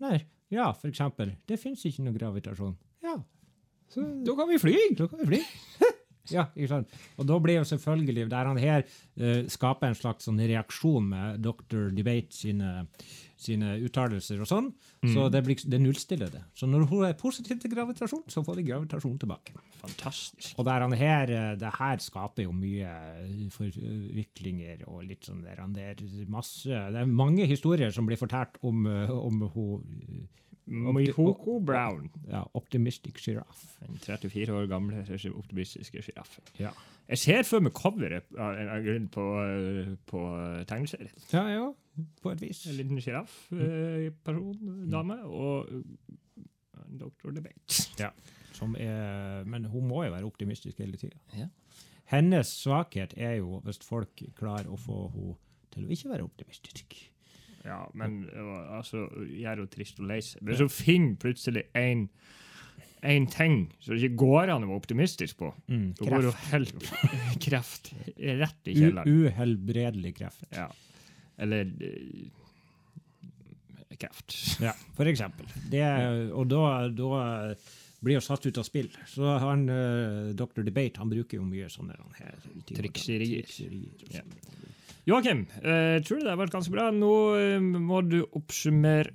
[0.00, 0.20] Nei,
[0.54, 2.76] ja, for eksempel, det fins ikke noe gravitasjon.
[3.02, 3.16] Ja,
[3.90, 4.76] så Da kan vi fly!
[4.96, 5.42] da kan vi fly.
[6.34, 6.98] ja, ikke sant?
[7.18, 11.40] Og da blir jo selvfølgelig der han her uh, skaper en slags sånn reaksjon med
[11.44, 11.88] Dr.
[11.94, 12.86] Debate sine,
[13.38, 14.70] sine uttalelser og sånn,
[15.12, 16.42] så det, blir, det nullstiller det.
[16.58, 19.54] Så når hun er positiv til gravitasjon, så får vi gravitasjon tilbake.
[19.78, 20.56] Fantastisk.
[20.58, 22.88] Og der han her, eh, det her skaper jo mye
[23.22, 25.62] eh, forviklinger og litt sånn der.
[25.62, 30.26] han der masse, det er mange historier som blir fortalt om, om hun
[30.68, 32.10] Mihoko Brown.
[32.28, 33.66] ja, Optimistic Giraffe.
[33.80, 35.04] Den 34 år gamle
[35.34, 36.44] optimistiske sjiraffen.
[36.58, 36.70] Ja.
[37.08, 40.22] Jeg ser for meg coveret av en av grunnen på, eh, på
[40.68, 41.14] tegneserien.
[41.32, 41.72] ja, ja,
[42.22, 42.66] på et vis.
[42.68, 46.44] En liten sjiraffperson, eh, dame, og eh,
[46.84, 48.12] en doktor Debate.
[48.52, 51.16] Som er, men hun må jo være optimistisk hele tida.
[51.36, 51.48] Ja.
[52.08, 55.36] Hennes svakhet er jo hvis folk klarer å få henne
[55.72, 56.96] til å ikke være optimistisk.
[57.68, 60.42] Ja, men eh, altså, gjør henne trist og lei seg.
[60.46, 62.06] Men så finner plutselig en,
[63.04, 65.52] en ting som det ikke går an å være optimistisk på.
[65.68, 66.28] Mm, kreft.
[66.28, 66.90] går helt
[67.46, 69.24] kreft rett i kjelleren.
[69.28, 70.46] uhelbredelig kreft.
[70.54, 70.68] Ja.
[71.38, 72.28] Eller uh,
[73.98, 74.38] kreft.
[74.68, 75.50] Ja, for eksempel.
[75.70, 75.84] Det,
[76.32, 77.10] og da, da
[78.00, 78.88] blir jo satt ut av spill.
[79.10, 80.64] Så han, uh, Dr.
[80.66, 82.38] Debate han bruker jo mye sånne her.
[82.70, 83.44] Trikserier.
[83.44, 84.24] Trikserier Ja.
[85.06, 86.88] Joakim, jeg tror du det har vært ganske bra?
[86.92, 89.12] Nå eh, må du oppsummere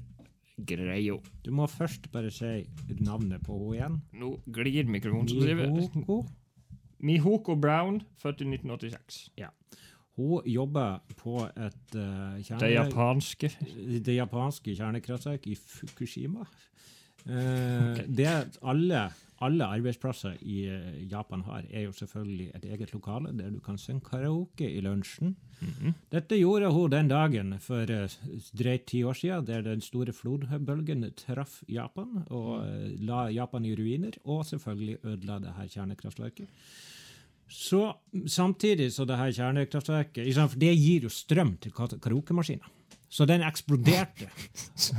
[0.58, 1.18] greia.
[1.44, 2.64] Du må først bare si
[3.02, 4.00] navnet på henne igjen.
[4.22, 5.28] Nå glir mikrofonen.
[5.30, 6.24] som driver.
[7.04, 7.56] Mihoko.
[7.60, 9.24] Brown, født i 1986.
[10.16, 13.50] Hun jobber på et uh, Det japanske.
[14.06, 16.46] det japanske kjernekraftverket i Fukushima.
[17.26, 18.28] Eh, Det
[18.62, 19.08] alle,
[19.46, 23.78] alle arbeidsplasser i eh, Japan har, er jo selvfølgelig et eget lokale der du kan
[23.78, 25.36] synge karaoke i lunsjen.
[26.12, 28.16] Dette gjorde hun den dagen for uh,
[28.60, 33.76] drøyt ti år siden, der den store flodbølgen traff Japan og eh, la Japan i
[33.76, 36.48] ruiner, og selvfølgelig ødela det her kjernekraftverket.
[37.48, 37.94] Så
[38.26, 42.68] samtidig så det her kjernekraftverket For det gir jo strøm til karaokemaskiner.
[43.14, 44.30] Så den eksploderte.
[44.84, 44.96] Så,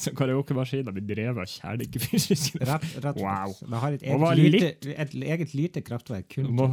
[0.00, 3.52] så karaokemaskiner blir drevet av kjernefysisk Rett, rett Wow.
[3.60, 4.70] Det har et eget, var lite,
[5.04, 6.38] et eget lite kraftverk.
[6.48, 6.70] Må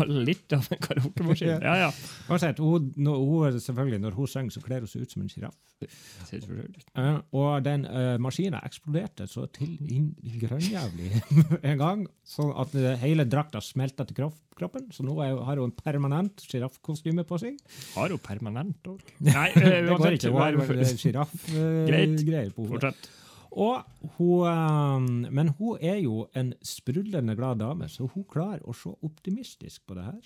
[0.00, 1.54] være litt av en karaokemaskin.
[1.62, 1.90] Ja, ja.
[2.28, 5.56] Uansett, hun, hun, selvfølgelig, når hun synger, så kler hun seg ut som en sjiraff.
[5.84, 11.10] Eh, og den uh, maskinen eksploderte så til inn grønnjævlig
[11.70, 14.86] en gang, sånn at eh, hele drakta smelta til kropp, kroppen.
[14.94, 17.58] Så nå er, har hun en permanent sjiraffkostyme på seg.
[17.96, 19.02] Har hun permanent òg?
[19.26, 20.38] Nei, eh, Det går uansett, ikke.
[20.38, 22.94] Bare- vel sjiraffgreier på hodet.
[22.94, 23.10] Fortsett.
[23.54, 28.90] Hun, eh, men hun er jo en sprudlende glad dame, så hun klarer å se
[29.06, 30.20] optimistisk på det her.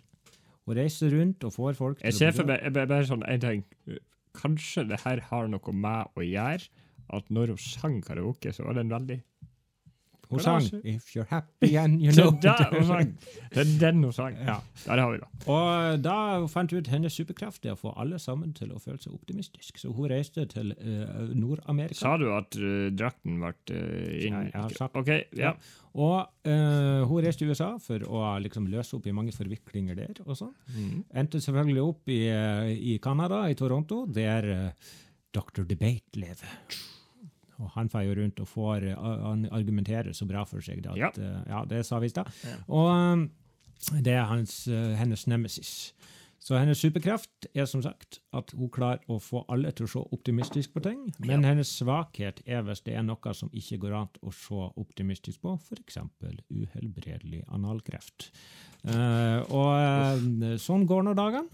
[0.67, 3.41] Hun reiser rundt og får folk Jeg å ser for meg jeg bare sånn en
[3.41, 3.65] ting.
[4.35, 6.69] Kanskje det her har noe med å gjøre
[7.11, 9.23] at når hun sang karaoke, så var det en veldig
[10.31, 13.15] Hun sang 'If you're happy and you know er der sang.
[13.55, 14.37] Det er den hun sang.
[14.37, 14.59] Ja.
[14.87, 14.95] ja.
[14.95, 15.29] det har vi da.
[15.53, 16.17] Og da
[16.53, 19.79] fant hun ut hennes superkraft er å få alle sammen til å føle seg optimistisk.
[19.81, 21.95] Så hun reiste til uh, Nord-Amerika.
[22.03, 24.39] Sa du at uh, drakten ble uh, inn...
[24.53, 25.09] Ja, sagt- OK,
[25.39, 25.55] ja.
[25.99, 30.21] Og uh, hun reiste til USA for å liksom løse opp i mange forviklinger der.
[30.27, 30.53] og sånn.
[30.77, 31.01] Mm.
[31.23, 34.93] Endte selvfølgelig opp i, eh, i Canada, i Toronto, der eh,
[35.35, 35.65] Dr.
[35.69, 36.53] Debate lever.
[37.59, 40.85] Og han får jo rundt og får eh, Han argumenterer så bra for seg.
[40.87, 41.11] At, Ja.
[41.19, 42.31] eh, ja, det sa vi i stad.
[42.45, 42.57] Ja.
[42.69, 44.65] Og eh, det er hans,
[44.99, 45.93] hennes nemesis.
[46.39, 50.03] Så hennes superkraft er som sagt at hun klarer å få alle til å se
[50.15, 51.49] optimistisk på ting, men Ja.
[51.51, 55.57] hennes svakhet er hvis det er noe som ikke går an å se optimistisk på,
[55.59, 55.99] f.eks.
[56.49, 58.31] uhelbredelig analkreft.
[58.87, 61.49] Uh, og uh, sånn går nå dagene.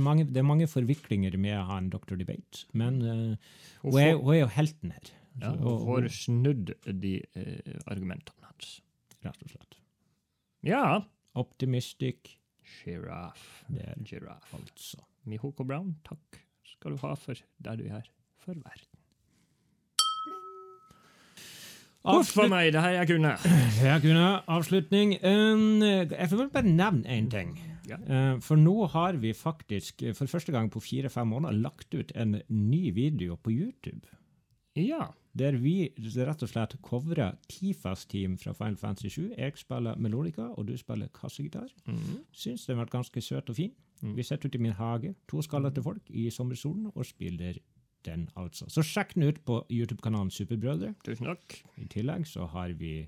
[0.00, 2.16] Mange, det er mange forviklinger med han Dr.
[2.16, 3.36] Debate, men uh,
[3.82, 5.10] hun, er, hun er jo helten her.
[5.40, 8.80] Ja, og- får snudd de eh, argumentene hans.
[9.24, 9.76] Rett og slett.
[10.62, 11.00] Ja.
[11.34, 12.36] Optimistic,
[12.84, 13.64] Giraffe.
[13.68, 14.54] det er giraff.
[14.54, 14.98] altså.
[15.24, 18.02] Mihoko Brown, takk skal du ha for der du er
[18.40, 18.86] for verden.
[22.04, 23.34] Huff a meg, det her jeg kunne.
[23.84, 25.12] Jeg kunne avslutning.
[25.20, 27.58] Jeg vil bare nevne én ting.
[27.90, 27.98] Ja.
[28.06, 32.12] Uh, for nå har vi faktisk uh, for første gang på fire-fem måneder lagt ut
[32.14, 34.06] en ny video på YouTube.
[34.78, 35.10] Ja.
[35.38, 39.34] Der vi rett og slett covrer Tifas team fra Final Fantasy 7.
[39.38, 41.70] Jeg spiller melodika, og du spiller kassegitar.
[41.86, 42.24] Mm.
[42.32, 43.74] Syns den har vært ganske søt og fin.
[44.02, 44.16] Mm.
[44.16, 47.60] Vi sitter ute i min hage, to skallete folk i sommersolen, og spiller
[48.06, 48.66] den, altså.
[48.72, 50.94] Så sjekk den ut på YouTube-kanalen Superbrødre.
[51.04, 51.60] Tusen takk.
[51.78, 53.04] I tillegg så har vi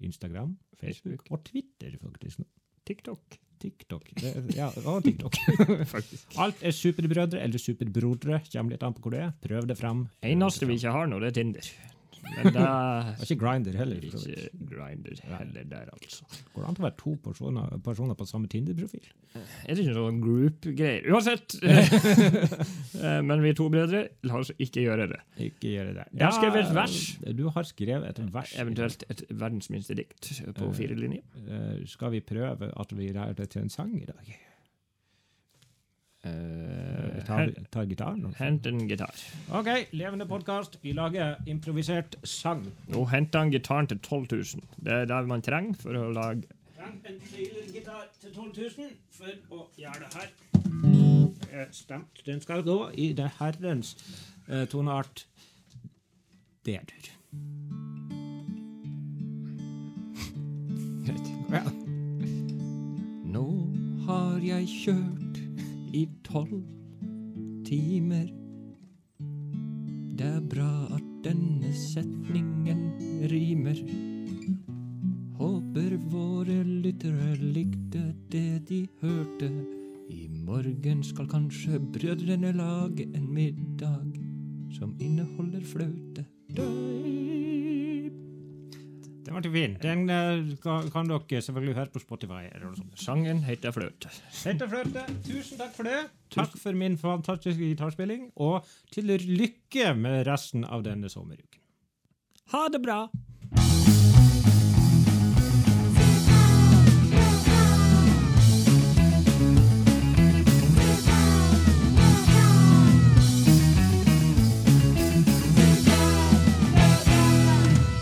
[0.00, 2.40] Instagram, Facebook og Twitter, faktisk.
[2.88, 4.10] TikTok, TikTok.
[4.16, 5.36] Det, ja, og TikTok.
[5.90, 6.26] faktisk.
[6.44, 8.40] Alt er superbrødre eller superbrodre.
[8.50, 9.32] Kommer litt an på hvor du er.
[9.44, 10.06] Prøv det fram.
[10.26, 11.72] Eneste vi ikke har nå, det er Tinder.
[12.24, 13.96] Men Og ikke Grinder heller.
[13.96, 16.24] er ikke Grindr heller der, altså.
[16.54, 19.08] Går det an å være to personer, personer på samme Tinder-profil?
[19.64, 21.06] Er det ikke noen group-greier?
[21.12, 21.56] Uansett!
[23.00, 25.20] Eh, Men vi er to brødre, la oss ikke gjøre det.
[25.40, 26.04] Ikke gjøre det.
[26.12, 26.96] Jeg har skrevet et vers.
[27.38, 28.52] Du har skrevet et vers.
[28.60, 31.22] Eventuelt et verdens minste dikt på fire linjer.
[31.46, 34.34] Eh, skal vi prøve at vi lærer det til en sang i dag?
[36.24, 38.24] Eh, ta, ta gitaren?
[38.28, 38.36] Også.
[38.44, 39.14] Hent en gitar.
[39.56, 40.76] OK, levende podkast.
[40.82, 42.66] Vi lager improvisert sang.
[42.92, 44.44] Nå henter han gitaren til 12 000.
[44.84, 46.44] Det er det man trenger for å lage
[46.80, 47.18] Treng en
[47.74, 50.30] gitar til 12 000 for å gjøre det her.
[51.52, 52.22] Er stemt.
[52.26, 53.94] Den skal gå i det herrens
[54.48, 55.26] uh, toneart
[56.66, 57.10] D-dur.
[61.06, 61.32] Greit.
[61.50, 61.64] Ja.
[63.26, 63.44] Nå
[64.06, 65.29] har jeg kjørt
[65.92, 66.62] i tolv
[67.66, 68.28] timer.
[70.18, 72.82] Det er bra at denne setningen
[73.32, 73.80] rimer.
[75.40, 79.50] Håper våre lyttere likte det de hørte.
[80.10, 84.20] I morgen skal kanskje brødrene lage en middag
[84.76, 86.26] som inneholder fløte.
[86.56, 87.19] Døy.
[89.30, 89.74] Den ble fin.
[89.78, 90.08] Den
[90.60, 92.48] kan, dere selvfølgelig høre på Spotify.
[92.98, 94.10] Sangen heter Fløte.
[94.42, 96.00] Heter Fløte, tusen takk for det.
[96.34, 101.62] Takk for min fantastiske gitarspilling, og til lykke med resten av denne sommeruken.
[102.50, 103.04] Ha det bra!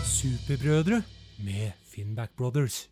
[0.09, 1.03] Superbrødre
[1.43, 2.89] med Finnback Brothers.